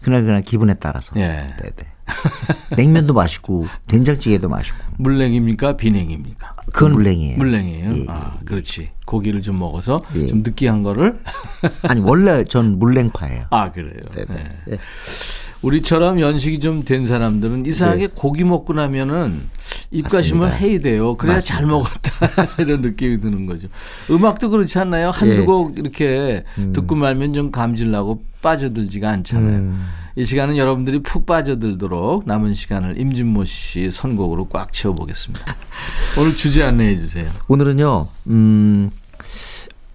그날 0.00 0.24
그날 0.24 0.40
기분에 0.40 0.72
따라서. 0.80 1.14
예. 1.20 1.28
네, 1.60 1.70
네. 1.76 1.84
냉면도 2.78 3.12
맛있고 3.12 3.66
된장찌개도 3.86 4.48
맛있고. 4.48 4.78
물냉입니까? 4.96 5.76
비냉입니까? 5.76 6.54
그건 6.72 6.92
물냉이에요. 6.92 7.36
물냉이에요. 7.36 7.90
예, 7.94 8.04
아, 8.08 8.38
그렇지. 8.46 8.88
고기를 9.04 9.42
좀 9.42 9.58
먹어서 9.58 10.02
예. 10.14 10.26
좀 10.26 10.38
느끼한 10.42 10.82
거를. 10.82 11.20
아니 11.82 12.00
원래 12.00 12.42
전 12.44 12.78
물냉파예요. 12.78 13.48
아, 13.50 13.70
그래요. 13.70 14.00
네, 14.14 14.24
네. 14.24 14.34
네. 14.34 14.44
네. 14.64 14.78
우리처럼 15.62 16.20
연식이 16.20 16.60
좀 16.60 16.82
된 16.84 17.04
사람들은 17.04 17.66
이상하게 17.66 18.08
고기 18.14 18.44
먹고 18.44 18.72
나면은 18.72 19.42
입가심을 19.90 20.40
네. 20.40 20.46
맞습니다. 20.50 20.66
해야 20.66 20.80
돼요. 20.80 21.16
그래야 21.16 21.40
잘 21.40 21.66
먹었다 21.66 22.10
이런 22.62 22.80
느낌이 22.82 23.20
드는 23.20 23.46
거죠. 23.46 23.68
음악도 24.10 24.50
그렇지 24.50 24.78
않나요? 24.78 25.10
한두 25.10 25.40
예. 25.40 25.44
곡 25.44 25.78
이렇게 25.78 26.44
듣고 26.72 26.94
말면 26.94 27.32
좀 27.34 27.50
감질나고 27.50 28.22
빠져들지가 28.40 29.10
않잖아요. 29.10 29.58
음. 29.58 29.88
이 30.16 30.24
시간은 30.24 30.56
여러분들이 30.56 31.02
푹 31.02 31.26
빠져들도록 31.26 32.24
남은 32.26 32.52
시간을 32.54 33.00
임진모 33.00 33.44
씨 33.44 33.90
선곡으로 33.90 34.48
꽉 34.48 34.72
채워보겠습니다. 34.72 35.56
오늘 36.18 36.36
주제 36.36 36.62
안내해 36.62 36.96
주세요. 36.98 37.30
오늘은요. 37.48 38.06
음. 38.28 38.90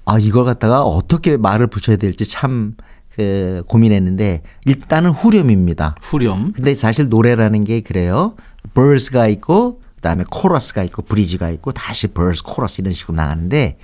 아 0.05 0.19
이걸 0.19 0.43
갖다가 0.45 0.81
어떻게 0.83 1.37
말을 1.37 1.67
붙여야 1.67 1.95
될지 1.97 2.27
참 2.29 2.75
그, 3.15 3.63
고민했는데 3.67 4.41
일단은 4.65 5.11
후렴입니다. 5.11 5.95
후렴. 6.01 6.51
근데 6.51 6.73
사실 6.73 7.09
노래라는 7.09 7.63
게 7.63 7.81
그래요. 7.81 8.35
버스가 8.73 9.27
있고 9.27 9.81
그다음에 9.95 10.23
코러스가 10.29 10.83
있고 10.83 11.03
브리지가 11.03 11.49
있고 11.51 11.71
다시 11.71 12.07
버스 12.07 12.43
코러스 12.43 12.81
이런 12.81 12.93
식으로 12.93 13.15
나가는데 13.15 13.77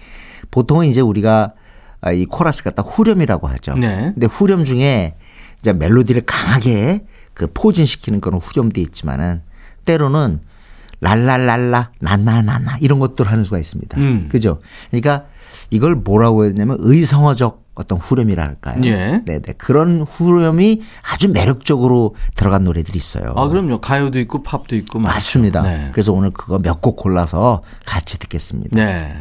보통은 0.51 0.88
이제 0.88 1.01
우리가 1.01 1.53
아, 2.01 2.12
이 2.12 2.25
코러스 2.25 2.63
갖다 2.63 2.81
후렴이라고 2.81 3.47
하죠. 3.47 3.75
네. 3.75 4.12
근데 4.13 4.25
후렴 4.25 4.65
중에 4.65 5.15
이제 5.60 5.73
멜로디를 5.73 6.23
강하게 6.25 7.06
그 7.34 7.47
포진시키는 7.53 8.21
그런 8.21 8.41
후렴도 8.41 8.82
있지만은 8.82 9.41
때로는 9.86 10.39
랄랄랄라 11.01 11.91
나나나나 11.99 12.77
이런 12.82 12.99
것들 12.99 13.27
하는 13.27 13.43
수가 13.43 13.60
있습니다. 13.60 13.97
음. 13.97 14.27
그죠? 14.30 14.60
그러니까 14.89 15.25
이걸 15.69 15.95
뭐라고 15.95 16.45
했냐면 16.45 16.77
의성어적 16.80 17.68
어떤 17.79 17.97
후렴이라 17.97 18.43
할까요? 18.43 18.81
예. 18.83 19.21
네 19.25 19.39
네. 19.39 19.53
그런 19.57 20.01
후렴이 20.01 20.81
아주 21.09 21.29
매력적으로 21.29 22.15
들어간 22.35 22.65
노래들이 22.65 22.97
있어요. 22.97 23.33
아 23.37 23.47
그럼요. 23.47 23.79
가요도 23.79 24.19
있고 24.19 24.43
팝도 24.43 24.75
있고 24.75 24.99
많죠. 24.99 25.13
맞습니다. 25.15 25.61
네. 25.61 25.87
그래서 25.93 26.11
오늘 26.11 26.31
그거 26.31 26.59
몇 26.59 26.81
곡 26.81 26.97
골라서 26.97 27.61
같이 27.85 28.19
듣겠습니다. 28.19 28.75
네. 28.75 29.13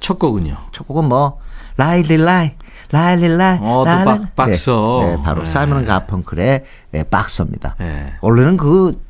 첫 0.00 0.18
곡은요. 0.18 0.56
첫 0.72 0.86
곡은 0.86 1.06
뭐 1.08 1.38
라일릴라이 1.76 2.52
라일릴라이 2.90 3.58
어, 3.60 3.84
또. 3.86 4.04
박- 4.04 4.34
박서. 4.36 5.00
네, 5.02 5.16
네, 5.16 5.22
바로 5.22 5.42
네. 5.44 5.50
사이먼 5.50 5.84
가펑클의 5.84 6.64
네, 6.92 7.02
박서입니다. 7.04 7.74
네. 7.78 8.12
원래는 8.20 8.56
그 8.56 9.00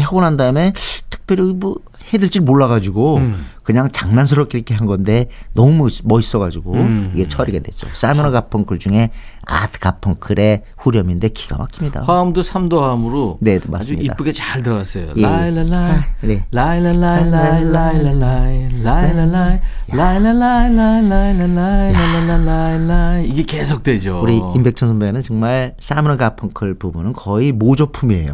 하고 0.00 0.20
난 0.20 0.36
다음에 0.36 0.72
특별히 1.10 1.52
뭐 1.54 1.76
해야 2.12 2.18
될지 2.18 2.40
몰라가지고 2.40 3.16
음. 3.18 3.46
그냥 3.62 3.90
장난스럽게 3.90 4.56
이렇게 4.56 4.74
한 4.74 4.86
건데 4.86 5.28
너무 5.52 5.72
멋- 5.74 6.00
멋있어가지고 6.04 6.72
음. 6.72 7.12
이게 7.14 7.28
처리가 7.28 7.58
됐죠. 7.58 7.86
사이먼 7.92 8.30
가펑클 8.32 8.78
중에 8.78 9.10
아트 9.46 9.78
가펑클의 9.78 10.62
후렴인데 10.78 11.28
기가 11.28 11.58
막힙니다. 11.58 12.02
화음도 12.02 12.40
삼도함으로 12.40 13.38
네, 13.42 13.56
아주 13.56 13.70
맞습니다. 13.70 14.14
이쁘게 14.14 14.32
잘 14.32 14.62
들어갔어요. 14.62 15.08
예. 15.18 15.22
라일라라이 15.22 15.92
아, 15.92 16.04
네. 16.22 16.44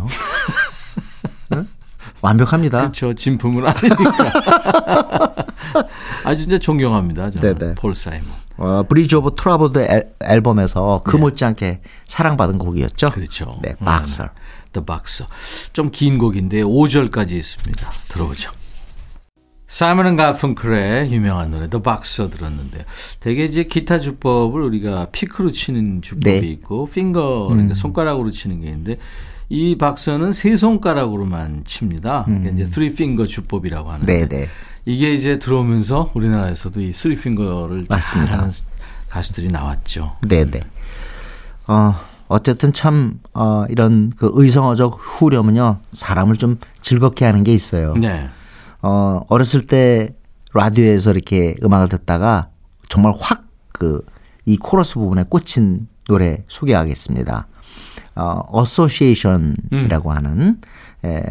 응? 0.01 0.09
완벽합니다. 2.25 2.79
그렇죠. 2.81 3.13
진품은 3.13 3.67
아니니까. 3.67 5.45
아 6.25 6.35
진짜 6.35 6.59
존경합니다. 6.59 7.31
네네. 7.31 7.75
폴 7.75 7.95
사이먼. 7.95 8.27
어, 8.57 8.83
Bridge 8.89 9.15
Over 9.17 9.33
앨- 9.81 10.11
앨범에서 10.23 11.03
그 11.05 11.17
못지않게 11.17 11.81
사랑받은 12.07 12.59
곡이었죠. 12.59 13.09
그렇죠. 13.11 13.59
네, 13.63 13.75
박서. 13.77 14.29
The 14.73 14.85
Boxer. 14.85 15.29
좀 15.73 15.91
긴 15.91 16.19
곡인데 16.19 16.63
5절까지 16.63 17.33
있습니다. 17.33 17.91
들어보죠. 18.09 18.51
사이먼 19.67 20.17
가펑클의 20.17 21.13
유명한 21.13 21.51
노래 21.51 21.69
The 21.69 21.83
Boxer 21.83 22.31
들었는데 22.31 22.85
되게 23.21 23.45
이제 23.45 23.65
기타 23.65 23.99
주법을 23.99 24.63
우리가 24.63 25.09
피크로 25.13 25.51
치는 25.51 26.01
주법이 26.01 26.41
네. 26.41 26.47
있고 26.47 26.87
핑거 26.89 27.47
그러니까 27.49 27.75
손가락으로 27.75 28.31
치는 28.31 28.61
게 28.61 28.69
있는데 28.69 28.99
이 29.49 29.77
박서는 29.77 30.33
세 30.33 30.57
손가락으로만 30.57 31.63
칩니다. 31.65 32.25
그러니까 32.25 32.51
이제 32.51 32.67
three 32.67 32.91
finger 32.93 33.29
주법이라고 33.29 33.91
하는데 33.91 34.19
네, 34.19 34.29
네. 34.29 34.49
이게 34.85 35.15
이제 35.15 35.39
들어오면서 35.39 36.11
우리나라에서도 36.15 36.81
이 36.81 36.93
three 36.93 37.19
finger를 37.19 37.87
맞습니다. 37.89 38.31
잘하는 38.33 38.53
가수들이 39.09 39.49
나왔죠. 39.49 40.17
네, 40.23 40.45
네. 40.45 40.61
어, 41.67 41.95
어쨌든 42.29 42.73
참 42.73 43.21
어, 43.33 43.65
이런 43.69 44.13
그 44.17 44.31
의성어적 44.35 44.99
후렴은요. 45.01 45.79
사람을 45.93 46.37
좀 46.37 46.59
즐겁게 46.81 47.25
하는 47.25 47.45
게 47.45 47.53
있어요. 47.53 47.95
네. 47.95 48.29
어, 48.83 49.21
어렸을 49.29 49.67
때 49.67 50.15
라디오에서 50.53 51.13
이렇게 51.13 51.55
음악을 51.63 51.89
듣다가 51.89 52.49
정말 52.89 53.15
확 53.19 53.45
그 53.73 54.03
이 54.47 54.57
코러스 54.59 54.95
부분에 54.95 55.25
꽂힌 55.29 55.89
노래 56.07 56.45
소개하겠습니다. 56.49 57.47
어, 58.17 58.61
Association이라고 58.61 60.13
하는 60.13 60.61
에, 61.05 61.23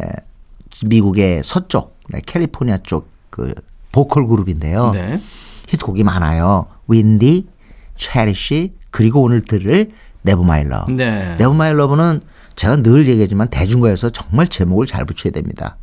미국의 0.84 1.42
서쪽, 1.44 1.98
네, 2.10 2.20
캘리포니아 2.24 2.78
쪽 2.78 3.14
그 3.34 3.52
보컬 3.90 4.28
그룹인데요. 4.28 4.92
네. 4.92 5.20
히트곡이 5.66 6.04
많아요. 6.04 6.66
Windy, 6.86 7.48
Cherish, 7.96 8.74
그리고 8.92 9.22
오늘 9.22 9.40
들을 9.40 9.90
Love. 10.22 10.92
네. 10.92 11.34
Never 11.36 11.52
My 11.52 11.72
Love는 11.72 12.20
제가 12.54 12.76
늘 12.76 13.08
얘기하지만 13.08 13.48
대중가요에서 13.48 14.10
정말 14.10 14.46
제목을 14.46 14.86
잘 14.86 15.04
붙여야 15.04 15.32
됩니다. 15.32 15.78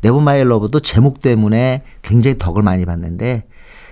Never 0.00 0.18
My 0.20 0.42
Love도 0.44 0.80
제목 0.80 1.20
때문에 1.20 1.82
굉장히 2.00 2.38
덕을 2.38 2.62
많이 2.62 2.86
받는데 2.86 3.44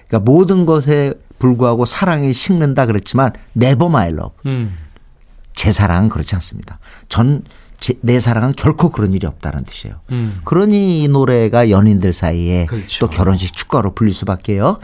그러니까 0.09 0.31
모든 0.31 0.65
것에 0.65 1.13
불구하고 1.39 1.85
사랑이 1.85 2.33
식는다 2.33 2.87
그랬지만 2.87 3.33
Never 3.53 3.91
My 3.91 4.11
Love. 4.11 4.33
음. 4.47 4.75
제 5.55 5.71
사랑은 5.73 6.09
그렇지 6.09 6.35
않습니다. 6.35 6.79
전 7.09 7.43
내 8.01 8.21
사랑은 8.21 8.53
결코 8.57 8.91
그런 8.91 9.13
일이 9.13 9.27
없다는 9.27 9.65
뜻이에요. 9.65 9.97
음. 10.13 10.41
그러니 10.45 11.03
이 11.03 11.09
노래가 11.09 11.69
연인들 11.71 12.13
사이에 12.13 12.67
그렇죠. 12.67 13.01
또 13.07 13.11
결혼식 13.11 13.53
축가로 13.55 13.95
불릴 13.95 14.15
수밖에요. 14.15 14.79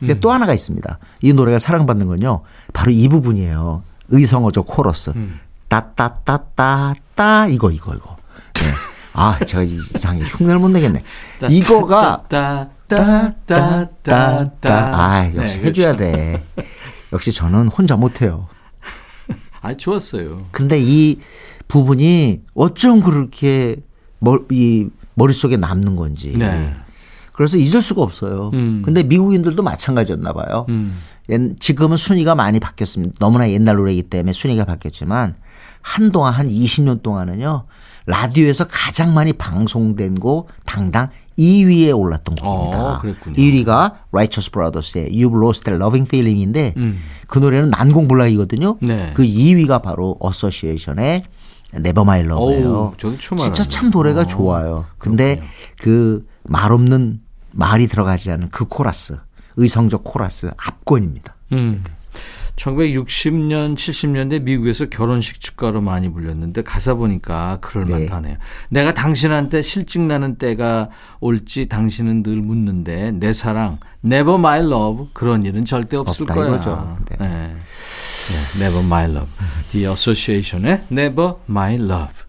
근데 0.00 0.14
음. 0.14 0.20
또 0.20 0.32
하나가 0.32 0.52
있습니다. 0.52 0.98
이 1.22 1.32
노래가 1.32 1.60
사랑받는 1.60 2.08
건요. 2.08 2.42
바로 2.72 2.90
이 2.90 3.08
부분이에요. 3.08 3.84
의성어적 4.08 4.66
코러스. 4.66 5.10
음. 5.14 5.38
따따따따따 5.68 7.46
이거 7.48 7.70
이거 7.70 7.94
이거. 7.94 8.16
네. 8.54 8.62
아 9.14 9.38
제가 9.38 9.62
이상하게 9.62 10.24
흉내를 10.24 10.58
못 10.58 10.70
내겠네. 10.70 11.04
이거가 11.48 12.24
따따따따. 12.88 13.88
아 14.92 15.30
역시 15.36 15.60
네, 15.60 15.66
해줘야 15.68 15.94
그렇죠. 15.94 16.16
돼. 16.16 16.44
역시 17.12 17.30
저는 17.32 17.68
혼자 17.68 17.94
못해요. 17.96 18.48
아, 19.64 19.74
좋았어요. 19.74 20.46
근데 20.52 20.78
이 20.80 21.18
부분이 21.68 22.42
어쩜 22.54 23.00
그렇게 23.00 23.76
멀, 24.18 24.44
이 24.50 24.88
머릿속에 25.14 25.56
남는 25.56 25.96
건지. 25.96 26.34
네. 26.36 26.74
그래서 27.32 27.56
잊을 27.56 27.82
수가 27.82 28.02
없어요. 28.02 28.50
음. 28.54 28.82
근데 28.84 29.02
미국인들도 29.02 29.62
마찬가지였나 29.62 30.32
봐요. 30.34 30.66
음. 30.68 30.96
옛- 31.30 31.58
지금은 31.58 31.96
순위가 31.96 32.34
많이 32.34 32.60
바뀌었습니다. 32.60 33.14
너무나 33.18 33.50
옛날 33.50 33.76
노래이기 33.76 34.04
때문에 34.04 34.32
순위가 34.32 34.64
바뀌었지만 34.64 35.34
한동안 35.82 36.32
한 36.34 36.48
20년 36.48 37.02
동안은요. 37.02 37.64
라디오에서 38.06 38.66
가장 38.68 39.14
많이 39.14 39.32
방송된 39.32 40.16
곡 40.20 40.48
당당 40.66 41.08
2위에 41.38 41.98
올랐던 41.98 42.34
곡입니다. 42.34 42.94
어, 42.96 42.98
그랬군요. 43.00 43.36
1위가 43.36 43.94
Righteous 44.12 44.50
Brothers의 44.50 45.10
You've 45.10 45.42
Lost 45.42 45.64
That 45.64 45.82
Loving 45.82 46.06
Feeling인데 46.06 46.74
음. 46.76 46.98
그 47.28 47.38
노래는 47.38 47.70
난공불락이거든요. 47.70 48.76
네. 48.82 49.12
그 49.14 49.22
2위가 49.22 49.80
바로 49.82 50.18
Association의 50.22 51.24
Never 51.74 52.02
My 52.02 52.20
Love예요. 52.20 52.74
어우, 52.74 52.92
저도 52.98 53.16
춤 53.18 53.38
진짜. 53.38 53.64
참 53.64 53.90
노래가 53.90 54.20
어, 54.20 54.24
좋아요. 54.26 54.84
근데 54.98 55.40
그 55.80 56.26
말 56.46 56.72
없는 56.72 57.20
말이 57.52 57.86
들어가지 57.86 58.30
않은 58.30 58.50
그 58.50 58.66
코러스, 58.66 59.16
의성적 59.56 60.04
코러스 60.04 60.50
압권입니다. 60.56 61.34
음. 61.52 61.82
1960년, 62.56 63.74
70년대 63.74 64.42
미국에서 64.42 64.86
결혼식 64.86 65.40
축가로 65.40 65.80
많이 65.80 66.10
불렸는데 66.12 66.62
가사 66.62 66.94
보니까 66.94 67.58
그럴 67.60 67.84
네. 67.84 68.06
만하네요. 68.06 68.36
내가 68.68 68.94
당신한테 68.94 69.60
실직 69.62 70.00
나는 70.00 70.36
때가 70.36 70.88
올지 71.20 71.66
당신은 71.66 72.22
늘 72.22 72.36
묻는데 72.36 73.12
내 73.12 73.32
사랑, 73.32 73.78
never 74.04 74.38
my 74.38 74.60
love 74.60 75.08
그런 75.12 75.44
일은 75.44 75.64
절대 75.64 75.96
없을 75.96 76.26
거야. 76.26 76.46
이거죠. 76.46 76.96
네. 77.10 77.16
네. 77.18 77.56
네, 78.24 78.64
never 78.64 78.84
my 78.84 79.04
love. 79.10 79.28
The 79.72 79.86
Association의 79.90 80.84
never 80.90 81.34
my 81.48 81.74
love. 81.74 82.23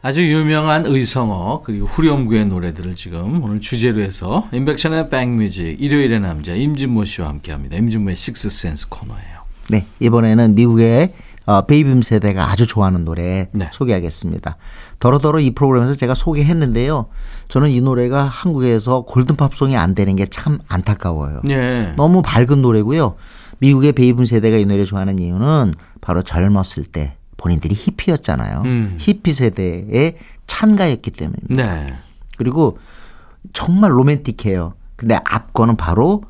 아주 0.00 0.24
유명한 0.24 0.86
의성어 0.86 1.62
그리고 1.64 1.86
후렴구의 1.86 2.46
노래들을 2.46 2.94
지금 2.94 3.42
오늘 3.42 3.60
주제로 3.60 4.00
해서 4.00 4.48
인백션의 4.52 5.10
백뮤직 5.10 5.80
일요일의 5.80 6.20
남자 6.20 6.54
임진모 6.54 7.04
씨와 7.04 7.28
함께합니다. 7.28 7.76
임진모의 7.76 8.14
식스센스 8.14 8.88
코너예요. 8.88 9.38
네, 9.70 9.86
이번에는 9.98 10.54
미국의 10.54 11.12
어, 11.46 11.62
베이빔 11.66 12.02
세대가 12.02 12.50
아주 12.50 12.66
좋아하는 12.66 13.04
노래 13.04 13.48
네. 13.52 13.70
소개하겠습니다. 13.72 14.56
더러더러 15.00 15.40
이 15.40 15.50
프로그램에서 15.50 15.94
제가 15.94 16.14
소개했는데요. 16.14 17.06
저는 17.48 17.70
이 17.70 17.80
노래가 17.80 18.22
한국에서 18.24 19.00
골든팝송이 19.02 19.76
안 19.76 19.94
되는 19.94 20.14
게 20.14 20.26
참 20.30 20.58
안타까워요. 20.68 21.40
예. 21.48 21.94
너무 21.96 22.22
밝은 22.22 22.62
노래고요. 22.62 23.16
미국의 23.58 23.92
베이비붐 23.92 24.26
세대가 24.26 24.58
이 24.58 24.66
노래 24.66 24.84
좋아하는 24.84 25.18
이유는 25.18 25.74
바로 26.00 26.22
젊었을 26.22 26.84
때 26.84 27.16
본인들이 27.38 27.74
히피였잖아요. 27.74 28.62
음. 28.66 28.96
히피 28.98 29.32
세대의 29.32 30.16
찬가였기 30.46 31.12
때문입니다. 31.12 31.74
네. 31.74 31.96
그리고 32.36 32.78
정말 33.52 33.92
로맨틱해요. 33.92 34.74
근데 34.96 35.18
앞 35.24 35.54
거는 35.54 35.76
바로 35.76 36.22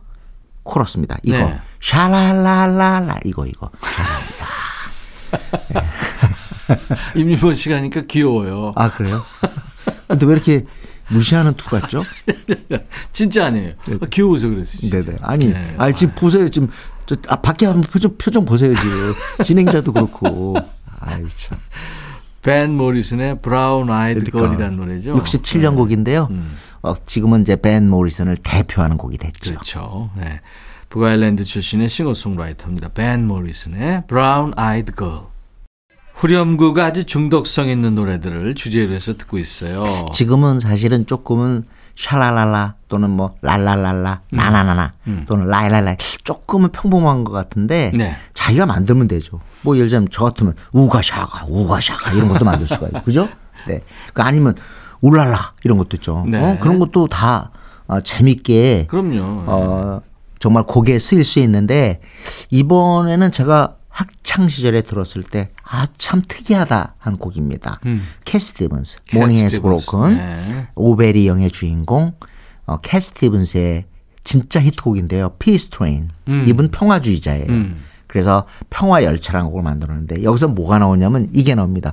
코러스입니다. 0.63 1.17
이거 1.23 1.39
네. 1.39 1.61
샤랄랄랄라 1.81 3.21
이거 3.25 3.47
이거. 3.47 3.71
임진모 7.17 7.55
씨가 7.55 7.77
하니까 7.77 8.03
귀여워요. 8.03 8.73
아 8.77 8.91
그래요? 8.91 9.25
근데 10.07 10.27
왜 10.27 10.35
이렇게 10.35 10.67
무시하는 11.09 11.55
투 11.55 11.67
같죠? 11.71 12.03
진짜 13.13 13.47
아니에요. 13.47 13.73
아, 14.03 14.07
귀여워서 14.11 14.49
그랬어요. 14.49 14.91
네네. 14.91 15.19
아니, 15.23 15.47
네. 15.47 15.75
아 15.79 15.91
지금 15.91 16.15
보세요. 16.15 16.51
지금 16.51 16.69
저 17.07 17.17
아, 17.29 17.37
밖에 17.37 17.65
한번 17.65 17.83
표정 17.91 18.15
표정 18.19 18.45
보세요 18.45 18.75
지금 18.75 19.15
진행자도 19.43 19.93
그렇고. 19.93 20.57
아이 21.01 21.25
참. 21.29 21.59
밴 22.43 22.77
모리슨의 22.77 23.41
Brown 23.43 23.91
Eyed 23.91 24.21
그러니까 24.21 24.49
Girl이라는 24.49 24.77
노래죠. 24.77 25.15
67년 25.15 25.77
곡인데요. 25.77 26.29
어, 26.83 26.95
지금은 27.05 27.43
이제 27.43 27.57
밴 27.57 27.89
모리슨을 27.91 28.37
대표하는 28.43 28.97
곡이 28.97 29.19
됐죠. 29.19 29.53
그렇죠. 29.53 30.11
네. 30.17 30.41
북아일랜드 30.89 31.45
출신의 31.45 31.89
싱어송라이터입니다. 31.89 32.89
밴 32.91 33.27
모리슨의 33.27 34.05
Brown 34.07 34.53
Eyed 34.57 34.93
Girl. 34.93 35.23
후렴구가 36.19 36.85
아주 36.85 37.05
중독성 37.05 37.69
있는 37.69 37.95
노래들을 37.95 38.57
주제로 38.57 38.93
해서 38.93 39.17
듣고 39.17 39.39
있어요. 39.39 39.85
지금은 40.13 40.59
사실은 40.59 41.07
조금은 41.07 41.63
샤랄랄라 41.95 42.75
또는 42.89 43.11
뭐 43.11 43.37
랄랄랄라 43.41 44.21
음. 44.33 44.37
나나나나 44.37 44.95
또는 45.27 45.47
라이랄라 45.47 45.95
조금은 46.25 46.71
평범한 46.71 47.23
것 47.23 47.31
같은데 47.31 47.93
네. 47.95 48.17
자기가 48.35 48.67
만들면 48.67 49.07
되죠. 49.07 49.41
뭐 49.63 49.77
예를 49.77 49.87
들자면 49.87 50.09
저 50.11 50.25
같으면 50.25 50.55
우가샤가 50.73 51.47
우가샤가 51.49 52.13
이런 52.13 52.29
것도 52.29 52.45
만들 52.45 52.67
수가 52.67 52.89
있고 52.89 53.03
그죠? 53.03 53.29
네. 53.69 53.83
그 54.13 54.23
아니면 54.23 54.57
울랄라 55.01 55.55
이런 55.63 55.79
것도 55.79 55.97
있죠. 55.99 56.25
네. 56.27 56.43
어? 56.43 56.59
그런 56.61 56.81
것도 56.81 57.07
다 57.07 57.53
어, 57.87 58.01
재밌게 58.01 58.87
그럼요. 58.89 59.45
어, 59.47 60.03
정말 60.41 60.65
곡에 60.65 60.99
쓰일 60.99 61.23
수 61.23 61.39
있는데 61.39 62.01
이번에는 62.51 63.31
제가 63.31 63.78
학창 63.99 64.47
시절에 64.49 64.83
들었을 64.83 65.23
때 65.25 65.51
아 65.65 65.87
참 65.99 66.23
특이하다 66.27 66.95
한 66.99 67.17
곡입니다. 67.17 67.81
캣 68.25 68.39
스티븐스, 68.39 68.99
캣 69.07 69.17
Morning 69.19 69.41
Has 69.41 69.57
스티븐스. 69.57 69.87
Broken, 69.87 70.17
네. 70.17 70.69
Oh 70.77 70.93
Very 70.93 71.27
Young의 71.27 71.51
주인공 71.51 72.13
어, 72.67 72.77
캣 72.79 73.01
스티븐스의 73.01 73.85
진짜 74.25 74.61
히트곡인데요. 74.61 75.31
Peace 75.39 75.71
Train. 75.71 76.11
이분 76.47 76.71
평화주의자예요. 76.71 77.47
음. 77.49 77.83
그래서 78.07 78.47
평화 78.71 79.03
열차라는 79.05 79.49
곡을 79.51 79.63
만들었는데 79.63 80.23
여기서 80.23 80.49
뭐가 80.49 80.79
나오냐면 80.79 81.29
이게 81.33 81.55
나옵니다. 81.55 81.93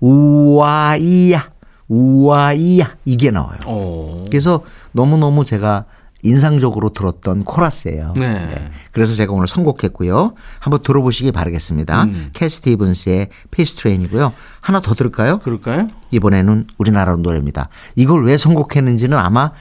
우와이야, 0.00 1.50
우와이야 1.88 2.96
이게 3.04 3.30
나와요. 3.30 3.58
오. 3.66 4.22
그래서 4.28 4.62
너무너무 4.92 5.44
제가 5.44 5.84
인상적으로 6.26 6.90
들었던 6.90 7.44
코러스예요. 7.44 8.14
네. 8.16 8.70
그래서 8.92 9.14
제가 9.14 9.32
오늘 9.32 9.46
선곡했고요. 9.46 10.34
한번 10.58 10.82
들어보시기 10.82 11.32
바라겠습니다. 11.32 12.04
음. 12.04 12.30
캣 12.32 12.48
스티븐스의 12.48 13.28
Peace 13.50 13.76
Train이고요. 13.76 14.32
하나 14.60 14.80
더 14.80 14.94
들을까요? 14.94 15.38
그럴까요? 15.38 15.88
이번에는 16.10 16.66
우리나라 16.78 17.16
노래입니다. 17.16 17.68
이걸 17.94 18.24
왜 18.24 18.36
선곡했는지는 18.36 19.16
아마 19.16 19.52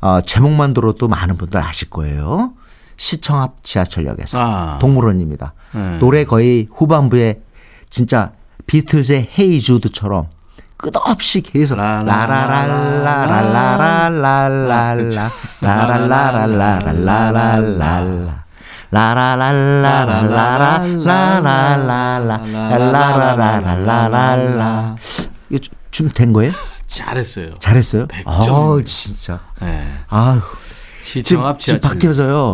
어, 0.00 0.20
제목만 0.20 0.74
들어도 0.74 1.08
많은 1.08 1.36
분들 1.36 1.62
아실 1.62 1.90
거예요. 1.90 2.52
시청 2.96 3.40
앞 3.40 3.62
지하철역에서 3.62 4.38
아. 4.40 4.78
동물원입니다. 4.78 5.54
네. 5.74 5.98
노래 5.98 6.24
거의 6.24 6.66
후반부에 6.74 7.42
진짜 7.90 8.32
비틀즈의 8.66 9.30
헤이 9.38 9.60
주드처럼 9.60 10.28
끝없이 10.76 11.40
계속 11.40 11.78
아 11.80 12.02
네. 12.02 12.10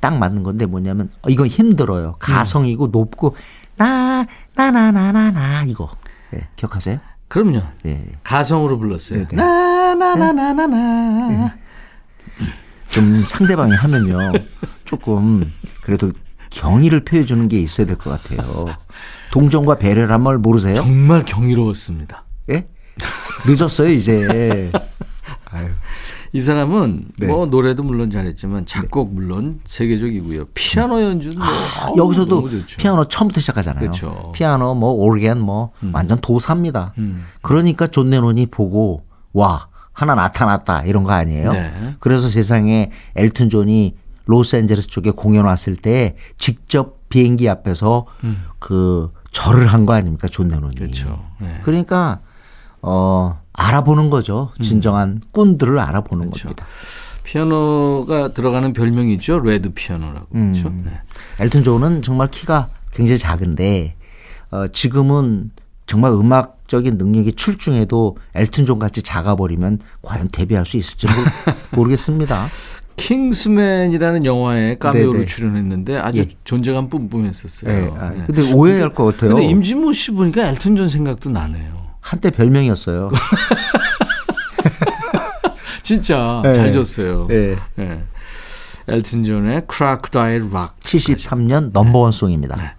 딱 0.00 0.16
맞는 0.18 0.42
건데 0.42 0.66
뭐냐면 0.66 1.10
어, 1.22 1.28
이건 1.28 1.46
힘들어요. 1.46 2.16
가성이고 2.18 2.88
높고 2.88 3.36
나 3.76 4.26
나나나나나 4.54 5.64
이거 5.64 5.90
네, 6.30 6.46
기억하세요? 6.56 6.98
그럼요. 7.28 7.62
네. 7.82 8.04
가성으로 8.22 8.78
불렀어요. 8.78 9.20
네, 9.20 9.26
네. 9.28 9.36
나나나나나나. 9.36 11.54
좀 12.90 13.24
상대방이 13.26 13.72
하면요 13.74 14.32
조금 14.84 15.50
그래도 15.82 16.12
경의를 16.50 17.04
표해 17.04 17.24
주는 17.24 17.48
게 17.48 17.58
있어야 17.60 17.86
될 17.86 17.96
것 17.96 18.10
같아요. 18.10 18.66
동정과 19.32 19.78
배려란 19.78 20.22
말 20.22 20.38
모르세요? 20.38 20.74
정말 20.76 21.24
경이로웠습니다. 21.24 22.24
예? 22.50 22.68
늦었어요 23.46 23.88
이제. 23.88 24.70
아유. 25.54 25.68
이 26.32 26.40
사람은 26.40 27.06
네. 27.18 27.26
뭐 27.26 27.46
노래도 27.46 27.82
물론 27.82 28.10
잘했지만 28.10 28.66
작곡 28.66 29.14
물론 29.14 29.60
세계적이고요. 29.64 30.46
피아노 30.54 31.00
연주도 31.00 31.38
뭐 31.38 31.46
아우, 31.80 31.94
여기서도. 31.96 32.48
피아노 32.76 33.04
처음부터 33.06 33.40
시작하잖아요. 33.40 33.80
그렇죠. 33.80 34.32
피아노 34.34 34.74
뭐 34.74 34.90
오르간 34.92 35.38
뭐 35.40 35.70
완전 35.92 36.20
도사입니다. 36.20 36.92
음. 36.98 37.24
그러니까 37.40 37.86
존 37.86 38.10
레논이 38.10 38.46
보고 38.46 39.04
와 39.32 39.68
하나 39.92 40.14
나타났다 40.16 40.82
이런 40.84 41.04
거 41.04 41.12
아니에요. 41.12 41.52
네. 41.52 41.94
그래서 42.00 42.28
세상에 42.28 42.90
엘튼 43.14 43.48
존이 43.48 43.94
로스앤젤레스 44.26 44.88
쪽에 44.88 45.10
공연 45.12 45.44
왔을 45.44 45.76
때 45.76 46.16
직접 46.38 47.08
비행기 47.10 47.48
앞에서 47.48 48.06
그 48.58 49.12
절을 49.30 49.66
한 49.68 49.86
거 49.86 49.92
아닙니까 49.92 50.26
존 50.28 50.48
레논이. 50.48 50.74
음. 50.74 50.74
그렇죠. 50.74 51.24
네. 51.40 51.60
그러니까 51.62 52.20
어 52.82 53.40
알아보는 53.54 54.10
거죠. 54.10 54.50
진정한 54.60 55.20
꾼들을 55.32 55.78
알아보는 55.78 56.24
음. 56.24 56.30
그렇죠. 56.30 56.48
겁니다. 56.48 56.66
피아노가 57.22 58.32
들어가는 58.34 58.72
별명이죠. 58.72 59.40
Red 59.40 59.70
Piano라고 59.70 60.26
그렇죠. 60.26 60.68
음. 60.68 60.82
네. 60.84 60.92
엘튼 61.40 61.62
존은 61.62 62.02
정말 62.02 62.28
키가 62.30 62.68
굉장히 62.92 63.18
작은데 63.18 63.94
어, 64.50 64.68
지금은 64.68 65.50
정말 65.86 66.12
음악적인 66.12 66.96
능력이 66.98 67.32
출중해도 67.32 68.16
엘튼 68.34 68.66
존 68.66 68.78
같이 68.78 69.02
작아버리면 69.02 69.80
과연 70.02 70.28
데뷔할 70.30 70.64
수 70.66 70.76
있을지 70.76 71.06
모르, 71.06 71.54
모르겠습니다. 71.72 72.48
킹스맨이라는 72.96 74.24
영화에 74.24 74.76
카메오로 74.78 75.12
네네. 75.12 75.24
출연했는데 75.26 75.96
아주 75.96 76.20
예. 76.20 76.28
존재감 76.44 76.88
뿜뿜했었어요. 76.88 77.72
네, 77.72 77.92
아, 78.00 78.10
네. 78.10 78.22
근데 78.26 78.52
오해할 78.52 78.90
것 78.94 79.04
같아요. 79.06 79.34
근데 79.34 79.48
임진모 79.48 79.92
씨 79.92 80.12
보니까 80.12 80.48
엘튼 80.48 80.76
존 80.76 80.86
생각도 80.88 81.30
나네요. 81.30 81.83
한때 82.04 82.30
별명이었어요. 82.30 83.10
진짜 85.82 86.40
네. 86.44 86.52
잘 86.52 86.72
줬어요. 86.72 87.26
네. 87.28 87.56
네. 87.76 88.02
엘튼 88.86 89.24
존의 89.24 89.62
Crocodile 89.66 90.50
Rock. 90.52 90.78
73년 90.80 91.72
number 91.72 91.99
one 91.99 92.12
송입니다. 92.12 92.56
네. 92.56 92.74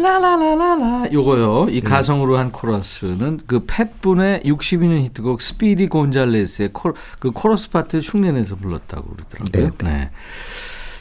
라라라라라 0.00 1.12
요거요. 1.12 1.66
이 1.70 1.80
가성으로 1.80 2.38
한 2.38 2.52
코러스는 2.52 3.40
그 3.46 3.66
팻 3.66 4.00
분의 4.00 4.42
62년 4.44 5.02
히트곡 5.02 5.40
Speedy 5.40 5.88
Gonzales의 5.88 6.70
코, 6.72 6.94
그 7.18 7.32
코러스 7.32 7.70
파트를 7.70 8.02
흉내내서 8.02 8.54
불렀다고 8.56 9.10
그러더라고요. 9.10 9.70
네. 9.84 10.10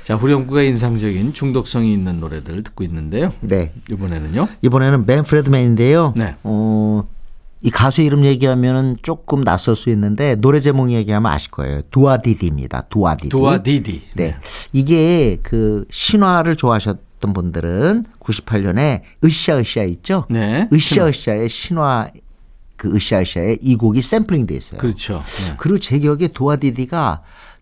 자, 0.03 0.15
후렴구가 0.15 0.63
인상적인 0.63 1.33
중독성이 1.33 1.93
있는 1.93 2.19
노래들을 2.19 2.63
듣고 2.63 2.83
있는데요. 2.83 3.33
네. 3.41 3.71
이번에는요. 3.91 4.47
이번에는 4.61 5.05
맨프레드 5.05 5.23
맨인데요. 5.23 6.13
네. 6.17 6.35
어, 6.43 7.03
이 7.61 7.69
가수 7.69 8.01
이름 8.01 8.25
얘기하면은 8.25 8.97
조금 9.03 9.43
낯설 9.43 9.75
수 9.75 9.89
있는데 9.91 10.35
노래 10.35 10.59
제목 10.59 10.91
얘기하면 10.91 11.31
아실 11.31 11.51
거예요. 11.51 11.81
두아디디입니다. 11.91 12.81
두아디디. 12.89 13.29
두아디디. 13.29 14.01
네. 14.15 14.35
이게 14.73 15.37
그 15.43 15.85
신화를 15.91 16.55
좋아하셨던 16.55 17.33
분들은 17.33 18.05
98년에 18.19 19.01
으쌰으쌰 19.23 19.83
있죠? 19.83 20.25
네. 20.29 20.67
으쌰으쌰의 20.73 21.49
신화 21.49 22.07
그 22.75 22.95
으쌰으쌰의 22.95 23.59
이 23.61 23.75
곡이 23.75 24.01
샘플링 24.01 24.47
돼 24.47 24.55
있어요. 24.55 24.79
그렇죠. 24.79 25.21
네. 25.47 25.55
그리고 25.59 25.77
제 25.77 25.99
기억에 25.99 26.29
도아디디가 26.29 27.21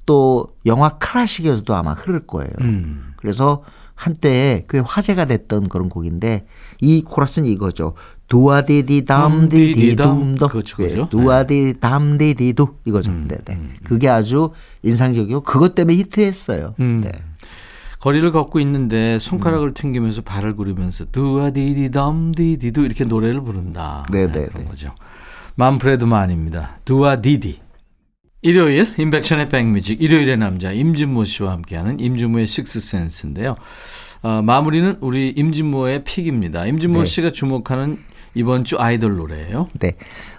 또 0.09 0.47
영화 0.65 0.89
클래식에서도 0.97 1.75
아마 1.75 1.93
흐를 1.93 2.25
거예요. 2.25 2.49
음. 2.61 3.13
그래서 3.15 3.61
한때 3.93 4.65
꽤 4.67 4.79
화제가 4.79 5.25
됐던 5.25 5.69
그런 5.69 5.87
곡인데 5.87 6.47
이 6.81 7.03
코러스는 7.03 7.47
이거죠. 7.47 7.93
두아디디 8.27 9.05
담디디 9.05 9.95
둠더 9.95 10.47
그렇죠, 10.47 10.77
그렇죠. 10.77 11.01
음, 11.03 11.09
두아디 11.09 11.75
담디디두 11.79 12.77
이거죠. 12.85 13.11
네, 13.27 13.37
네. 13.45 13.59
그게 13.83 14.09
아주 14.09 14.49
인상적이고 14.81 15.41
그것 15.41 15.75
때문에 15.75 15.95
히트했어요. 15.97 16.73
음. 16.79 17.01
네. 17.03 17.11
거리를 17.99 18.31
걷고 18.31 18.59
있는데 18.61 19.19
손가락을 19.19 19.75
튕기면서 19.75 20.23
발을 20.23 20.55
구르면서 20.55 21.05
두아디디 21.11 21.91
담디디두 21.91 22.81
이렇게 22.81 23.03
노래를 23.03 23.41
부른다. 23.41 24.07
네, 24.11 24.25
네, 24.25 24.47
그런 24.47 24.63
네. 24.63 24.65
거죠. 24.65 24.95
만프레드만입니다. 25.53 26.79
두아디디. 26.85 27.68
일요일 28.41 28.87
인백션의 28.97 29.49
백뮤직 29.49 30.01
일요일의 30.01 30.37
남자 30.37 30.71
임진모 30.71 31.25
씨와 31.25 31.51
함께하는 31.51 31.99
임진모의 31.99 32.47
식스센스인데요. 32.47 33.55
어, 34.21 34.41
마무리는 34.41 34.97
우리 35.01 35.29
임진모의 35.29 36.03
픽입니다. 36.03 36.65
임진모 36.65 37.01
네. 37.01 37.05
씨가 37.05 37.31
주목하는 37.31 37.99
이번 38.35 38.63
주 38.63 38.77
아이돌 38.79 39.17
노래예요. 39.17 39.67
네. 39.79 39.95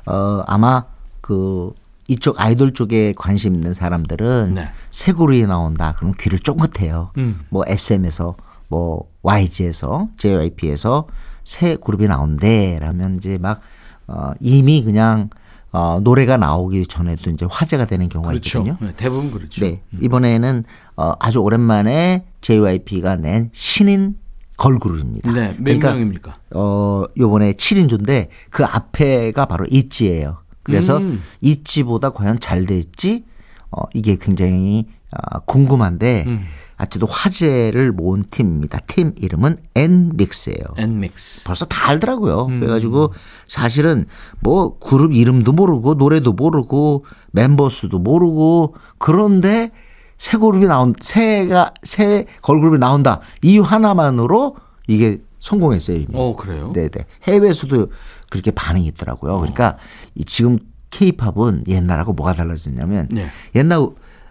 어, 0.07 0.43
아마 0.47 0.85
그 1.21 1.73
이쪽 2.09 2.41
아이돌 2.41 2.73
쪽에 2.73 3.13
관심 3.17 3.55
있는 3.55 3.75
사람들은 3.75 4.55
네. 4.55 4.69
새 4.91 5.13
그룹이 5.13 5.43
나온다. 5.43 5.95
그럼 5.97 6.13
귀를 6.19 6.39
쫑긋해요. 6.39 7.13
음. 7.19 7.41
뭐 7.51 7.65
SM에서 7.67 8.37
뭐 8.69 9.11
YG에서 9.23 10.09
JYP에서 10.17 11.07
새 11.45 11.77
그룹이 11.77 12.09
나온대. 12.09 12.79
라면 12.81 13.17
이제 13.17 13.39
막 13.39 13.61
어, 14.07 14.33
이미 14.41 14.83
그냥 14.83 15.31
어, 15.73 16.01
노래가 16.03 16.37
나오기 16.37 16.87
전에도 16.87 17.31
이제 17.31 17.47
화제가 17.49 17.87
되는 17.87 18.09
경우가 18.09 18.33
그렇죠. 18.33 18.59
있거든요. 18.59 18.77
네, 18.81 18.95
대부분 18.97 19.31
그렇죠. 19.31 19.65
네. 19.65 19.83
이번에는 20.01 20.65
어, 20.97 21.13
아주 21.21 21.39
오랜만에 21.41 22.25
JYP가 22.41 23.17
낸 23.17 23.51
신인 23.53 24.17
걸그룹입니다. 24.57 25.33
네, 25.33 25.49
몇 25.59 25.65
그러니까 25.65 25.93
명입니까? 25.93 26.35
어, 26.55 27.05
요번에 27.17 27.53
7인조인데 27.53 28.29
그 28.51 28.65
앞에가 28.65 29.47
바로 29.47 29.67
있지예요. 29.71 30.39
그래서 30.63 30.99
음. 30.99 31.23
있지보다 31.41 32.11
과연 32.11 32.41
잘 32.41 32.67
될지 32.67 33.25
어, 33.71 33.83
이게 33.95 34.17
굉장히 34.21 34.89
아, 35.13 35.39
궁금한데 35.41 36.25
음. 36.27 36.41
아직도 36.81 37.07
화제를 37.07 37.93
모은 37.93 38.25
팀입니다. 38.31 38.81
팀 38.87 39.13
이름은 39.19 39.59
엔믹스예요. 39.75 40.65
엔믹스. 40.79 41.45
벌써 41.45 41.67
다 41.67 41.91
알더라고요. 41.91 42.47
음. 42.47 42.61
그래가지고 42.61 43.13
사실은 43.47 44.07
뭐 44.41 44.79
그룹 44.79 45.13
이름도 45.13 45.53
모르고 45.53 45.95
노래도 45.95 46.33
모르고 46.33 47.05
멤버 47.33 47.69
수도 47.69 47.99
모르고 47.99 48.77
그런데 48.97 49.73
새 50.17 50.39
그룹이 50.39 50.65
나온 50.67 50.95
새가 50.99 51.75
새 51.83 52.25
걸그룹이 52.41 52.79
나온다 52.79 53.21
이유 53.43 53.61
하나만으로 53.61 54.57
이게 54.89 55.21
성공했어요 55.39 55.99
이미. 55.99 56.07
어, 56.15 56.35
그래요? 56.35 56.73
네네 56.75 56.91
해외에서도 57.25 57.89
그렇게 58.31 58.51
반응이 58.53 58.87
있더라고요. 58.87 59.39
그러니까 59.39 59.77
이 60.15 60.25
지금 60.25 60.59
K-팝은 60.91 61.65
옛날하고 61.69 62.15
뭐가 62.15 62.33
달라졌냐면 62.33 63.07
네. 63.11 63.27
옛날 63.55 63.87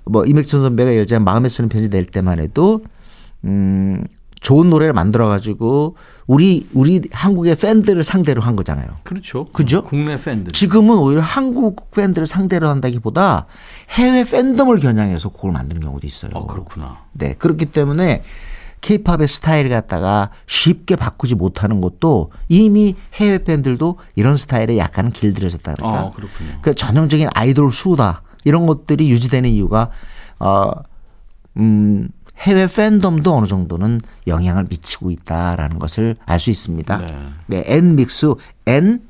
뭐 0.09 0.25
이맥천 0.25 0.61
선배가 0.61 0.91
예를 0.91 1.05
들면 1.05 1.23
마음에 1.23 1.49
쓰는 1.49 1.69
편지 1.69 1.89
낼 1.89 2.05
때만 2.05 2.39
해도 2.39 2.81
음 3.45 4.03
좋은 4.41 4.69
노래를 4.69 4.93
만들어 4.93 5.27
가지고 5.27 5.95
우리 6.25 6.67
우리 6.73 7.01
한국의 7.11 7.55
팬들을 7.55 8.03
상대로 8.03 8.41
한 8.41 8.55
거잖아요. 8.55 8.87
그렇죠. 9.03 9.45
그죠? 9.51 9.83
국내 9.83 10.15
팬들. 10.17 10.53
지금은 10.53 10.97
오히려 10.97 11.21
한국 11.21 11.91
팬들을 11.91 12.25
상대로 12.25 12.69
한다기보다 12.69 13.47
해외 13.91 14.23
팬덤을 14.23 14.79
겨냥해서 14.79 15.29
곡을 15.29 15.51
만드는 15.51 15.81
경우도 15.81 16.07
있어요. 16.07 16.31
어, 16.33 16.47
그렇구나. 16.47 16.99
네. 17.11 17.35
그렇기 17.37 17.65
때문에 17.65 18.23
케이팝의 18.81 19.27
스타일을 19.27 19.69
갖다가 19.69 20.29
쉽게 20.47 20.95
바꾸지 20.95 21.35
못하는 21.35 21.81
것도 21.81 22.31
이미 22.47 22.95
해외 23.15 23.43
팬들도 23.43 23.97
이런 24.15 24.37
스타일에 24.37 24.77
약간은 24.77 25.11
길들여졌다 25.11 25.73
그럴까. 25.73 25.99
아, 25.99 26.11
그렇군요. 26.11 26.49
그 26.61 26.73
전형적인 26.73 27.27
아이돌 27.33 27.73
수다 27.73 28.21
이런 28.49 28.65
것들이 28.65 29.09
유지되는 29.11 29.49
이유가 29.49 29.91
어, 30.39 30.71
음, 31.57 32.09
해외 32.39 32.67
팬덤도 32.67 33.33
어느 33.35 33.45
정도는 33.45 34.01
영향을 34.27 34.65
미치고 34.69 35.11
있다라는 35.11 35.77
것을 35.77 36.15
알 36.25 36.39
수 36.39 36.49
있습니다. 36.49 36.97
네. 36.97 37.29
네, 37.47 37.63
N 37.67 37.95
믹스 37.95 38.33
N 38.65 39.01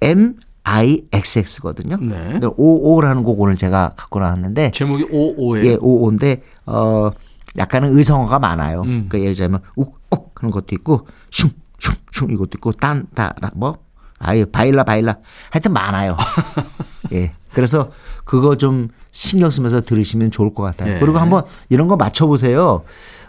M 0.00 0.36
I 0.64 1.02
X 1.12 1.38
X거든요. 1.40 1.96
네. 1.96 2.40
오오라는 2.56 3.24
곡 3.24 3.40
오늘 3.40 3.56
제가 3.56 3.94
갖고 3.96 4.20
나왔는데 4.20 4.70
제목이 4.72 5.08
오오예요. 5.10 5.66
예, 5.66 5.76
오오인데 5.80 6.42
어 6.66 7.10
약간은 7.56 7.96
의성어가 7.96 8.38
많아요. 8.38 8.82
음. 8.82 9.06
그러니까 9.08 9.18
예를 9.18 9.34
들자면 9.34 9.60
욱욱 9.74 10.32
하는 10.36 10.50
것도 10.52 10.68
있고 10.72 11.06
슝슝슝 11.30 12.30
이것도 12.30 12.50
있고 12.56 12.72
딴따뭐 12.72 13.78
아예 14.18 14.44
바일라 14.44 14.84
바일라 14.84 15.16
하여튼 15.50 15.72
많아요. 15.72 16.16
예. 17.12 17.32
그래서 17.52 17.90
그거 18.24 18.56
좀 18.56 18.88
신경 19.10 19.50
쓰면서 19.50 19.82
들으시면 19.82 20.30
좋을 20.30 20.54
것 20.54 20.62
같아요. 20.62 20.94
예. 20.94 20.98
그리고 20.98 21.18
한번 21.18 21.42
이런 21.68 21.88
거 21.88 21.96
맞춰보세요. 21.96 22.82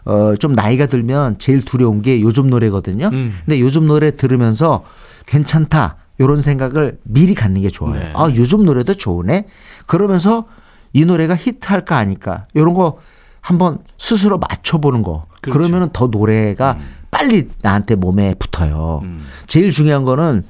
어, 0.06 0.34
좀 0.40 0.54
나이가 0.54 0.86
들면 0.86 1.38
제일 1.40 1.64
두려운 1.64 2.02
게 2.02 2.22
요즘 2.22 2.50
노래거든요. 2.50 3.10
음. 3.12 3.34
근데 3.46 3.60
요즘 3.60 3.88
노래 3.88 4.12
들으면서 4.12 4.84
괜찮다. 5.26 5.98
요런 6.20 6.42
생각을 6.42 7.00
미리 7.04 7.34
갖는 7.34 7.62
게 7.62 7.70
좋아요. 7.70 8.00
네. 8.00 8.14
아, 8.16 8.30
요즘 8.36 8.66
노래도 8.66 8.94
좋으네. 8.94 9.48
그러면서 9.88 10.46
이 10.94 11.06
노래가 11.06 11.36
히트할까 11.36 11.98
아닐까. 11.98 12.46
요런 12.56 12.74
거 12.74 13.00
한번 13.42 13.80
스스로 13.98 14.38
맞춰보는 14.38 15.02
거. 15.02 15.26
그렇죠. 15.42 15.60
그러면은 15.60 15.90
더 15.92 16.08
노래가 16.08 16.78
빨리 17.12 17.50
나한테 17.62 17.96
몸에 17.96 18.36
붙어요. 18.36 19.02
음. 19.04 19.26
제일 19.48 19.72
중요한 19.72 20.06
거는 20.06 20.44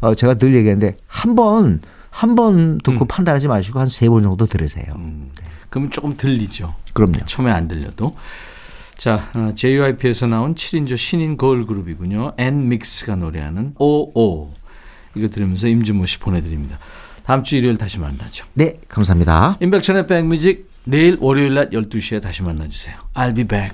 어, 0.00 0.14
제가 0.14 0.34
늘 0.34 0.54
얘기하는데 0.54 0.96
한 1.06 1.34
번, 1.34 1.80
한 2.10 2.34
번 2.34 2.78
듣고 2.78 3.04
판단하지 3.06 3.48
마시고 3.48 3.78
한 3.80 3.86
세 3.88 4.08
번 4.08 4.22
정도 4.22 4.46
들으세요. 4.46 4.86
음. 4.96 5.30
그러면 5.70 5.90
조금 5.90 6.16
들리죠. 6.16 6.74
그럼요. 6.92 7.24
처음에 7.26 7.50
안 7.52 7.68
들려도. 7.68 8.16
자, 8.96 9.30
어, 9.34 9.50
JYP에서 9.54 10.26
나온 10.26 10.54
7인조 10.54 10.96
신인 10.96 11.36
거울 11.36 11.64
그룹이군요. 11.66 12.32
엔믹스가 12.36 13.16
노래하는 13.16 13.74
오오. 13.78 14.50
이거 15.14 15.28
들으면서 15.28 15.68
임진모 15.68 16.06
씨 16.06 16.18
보내드립니다. 16.18 16.78
다음 17.24 17.42
주 17.44 17.56
일요일 17.56 17.78
다시 17.78 17.98
만나죠. 17.98 18.44
네, 18.54 18.78
감사합니다. 18.88 19.56
임백천의 19.60 20.06
백뮤직 20.06 20.68
내일 20.84 21.16
월요일 21.20 21.54
낮 21.54 21.70
12시에 21.70 22.20
다시 22.20 22.42
만나주세요. 22.42 22.96
I'll 23.14 23.34
be 23.34 23.44
back. 23.44 23.72